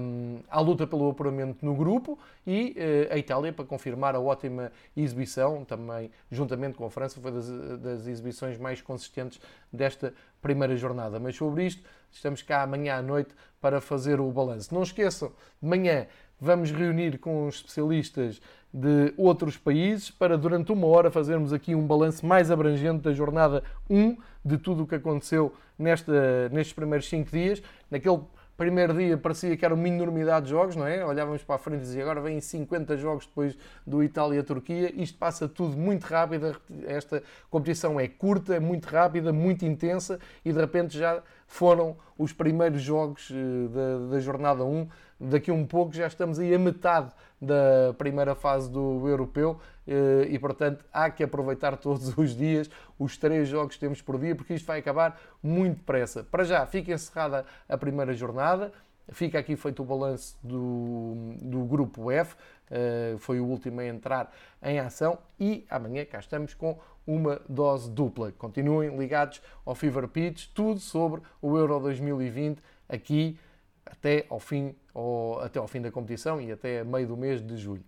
um, 0.01 0.39
à 0.49 0.61
luta 0.61 0.87
pelo 0.87 1.11
apuramento 1.11 1.65
no 1.65 1.75
grupo 1.75 2.19
e 2.47 2.77
uh, 3.11 3.15
a 3.15 3.19
Itália 3.19 3.53
para 3.53 3.65
confirmar 3.65 4.15
a 4.15 4.21
ótima 4.21 4.71
exibição, 4.97 5.65
também 5.65 6.11
juntamente 6.31 6.77
com 6.77 6.87
a 6.87 6.91
França, 6.91 7.21
foi 7.21 7.33
das, 7.33 7.49
das 7.81 8.07
exibições 8.07 8.59
mais 8.59 8.81
consistentes 8.81 9.41
desta 9.73 10.15
primeira 10.41 10.77
jornada. 10.77 11.19
Mas 11.19 11.37
sobre 11.37 11.67
isto, 11.67 11.83
estamos 12.11 12.43
cá 12.43 12.63
amanhã 12.63 12.97
à 12.97 13.03
noite 13.03 13.35
para 13.61 13.81
fazer 13.81 14.21
o 14.21 14.31
balanço. 14.31 14.75
Não 14.75 14.83
esqueçam, 14.83 15.33
de 15.63 15.69
manhã 15.69 16.07
vamos 16.41 16.71
reunir 16.71 17.19
com 17.19 17.49
especialistas 17.49 18.41
de 18.73 19.15
outros 19.17 19.57
países 19.57 20.11
para, 20.11 20.37
durante 20.37 20.73
uma 20.73 20.87
hora, 20.89 21.11
fazermos 21.11 21.53
aqui 21.53 21.75
um 21.75 21.87
balanço 21.87 22.27
mais 22.27 22.51
abrangente 22.51 23.03
da 23.03 23.13
jornada 23.13 23.63
1, 23.89 24.17
de 24.45 24.59
tudo 24.59 24.83
o 24.83 24.87
que 24.87 24.97
aconteceu 24.97 25.55
nesta, 25.79 26.49
nestes 26.51 26.75
primeiros 26.75 27.09
5 27.09 27.31
dias. 27.31 27.63
Naquele 27.91 28.21
primeiro 28.57 28.95
dia 28.95 29.17
parecia 29.19 29.57
que 29.57 29.65
era 29.65 29.75
uma 29.75 29.89
enormidade 29.89 30.47
de 30.47 30.51
jogos, 30.51 30.77
não 30.77 30.87
é? 30.87 31.05
Olhávamos 31.05 31.43
para 31.43 31.57
a 31.57 31.59
frente 31.59 31.87
e 31.89 32.01
agora 32.01 32.21
vêm 32.21 32.41
50 32.41 32.97
jogos 32.97 33.27
depois 33.27 33.57
do 33.87 34.03
Itália-Turquia. 34.03 34.93
Isto 34.95 35.19
passa 35.19 35.49
tudo 35.49 35.77
muito 35.77 36.05
rápido. 36.05 36.57
Esta 36.87 37.23
competição 37.51 37.99
é 37.99 38.07
curta, 38.07 38.55
é 38.55 38.61
muito 38.61 38.87
rápida, 38.87 39.33
muito 39.33 39.65
intensa 39.65 40.19
e 40.45 40.53
de 40.53 40.61
repente 40.61 40.97
já 40.97 41.23
foram 41.47 41.97
os 42.19 42.33
primeiros 42.33 42.81
jogos 42.81 43.31
eh, 43.33 43.69
da, 43.69 44.11
da, 44.13 44.21
jornada 44.21 44.65
1. 44.65 44.89
Daqui 45.25 45.51
a 45.51 45.55
um 45.55 45.67
pouco 45.67 45.95
já 45.95 46.07
estamos 46.07 46.39
aí 46.39 46.55
a 46.55 46.59
metade 46.59 47.11
da 47.41 47.95
primeira 47.97 48.35
fase 48.35 48.71
do 48.71 49.09
europeu 49.09 49.59
eh, 49.87 50.27
e, 50.29 50.39
portanto, 50.39 50.85
há 50.93 51.11
que 51.11 51.23
aproveitar 51.23 51.77
todos 51.79 52.17
os 52.17 52.37
dias 52.37 52.71
os 52.99 53.17
três 53.17 53.49
jogos 53.49 53.75
que 53.75 53.81
temos 53.81 54.03
por 54.03 54.19
dia, 54.19 54.35
porque 54.35 54.55
isto 54.55 54.67
vai 54.67 54.79
acabar 54.79 55.21
muito 55.43 55.79
depressa. 55.79 56.23
Para 56.25 56.45
já, 56.45 56.67
fica 56.67 56.93
encerrada 56.93 57.45
a 57.69 57.77
primeira 57.77 58.13
jornada. 58.13 58.73
Fica 59.13 59.39
aqui 59.39 59.55
feito 59.55 59.83
o 59.83 59.85
balanço 59.85 60.35
do, 60.43 61.35
do 61.43 61.65
grupo 61.65 62.11
F, 62.11 62.35
uh, 62.35 63.19
foi 63.19 63.39
o 63.39 63.45
último 63.45 63.81
a 63.81 63.87
entrar 63.87 64.35
em 64.63 64.79
ação 64.79 65.19
e 65.39 65.67
amanhã 65.69 66.07
cá 66.07 66.19
estamos 66.19 66.55
com 66.55 66.79
uma 67.07 67.39
dose 67.47 67.91
dupla. 67.91 68.33
Continuem 68.33 68.97
ligados 68.97 69.43
ao 69.67 69.75
Fever 69.75 70.09
Pitch, 70.09 70.47
tudo 70.55 70.81
sobre 70.81 71.21
o 71.43 71.59
Euro 71.59 71.79
2020 71.81 72.63
aqui 72.89 73.39
até 73.87 74.27
ao 74.29 74.39
fim, 74.41 74.75
ou, 74.93 75.39
até 75.41 75.59
ao 75.59 75.69
fim 75.69 75.81
da 75.81 75.91
competição 75.91 76.41
e 76.41 76.51
até 76.53 76.85
meio 76.85 77.07
do 77.07 77.17
mês 77.17 77.41
de 77.41 77.57
julho. 77.57 77.85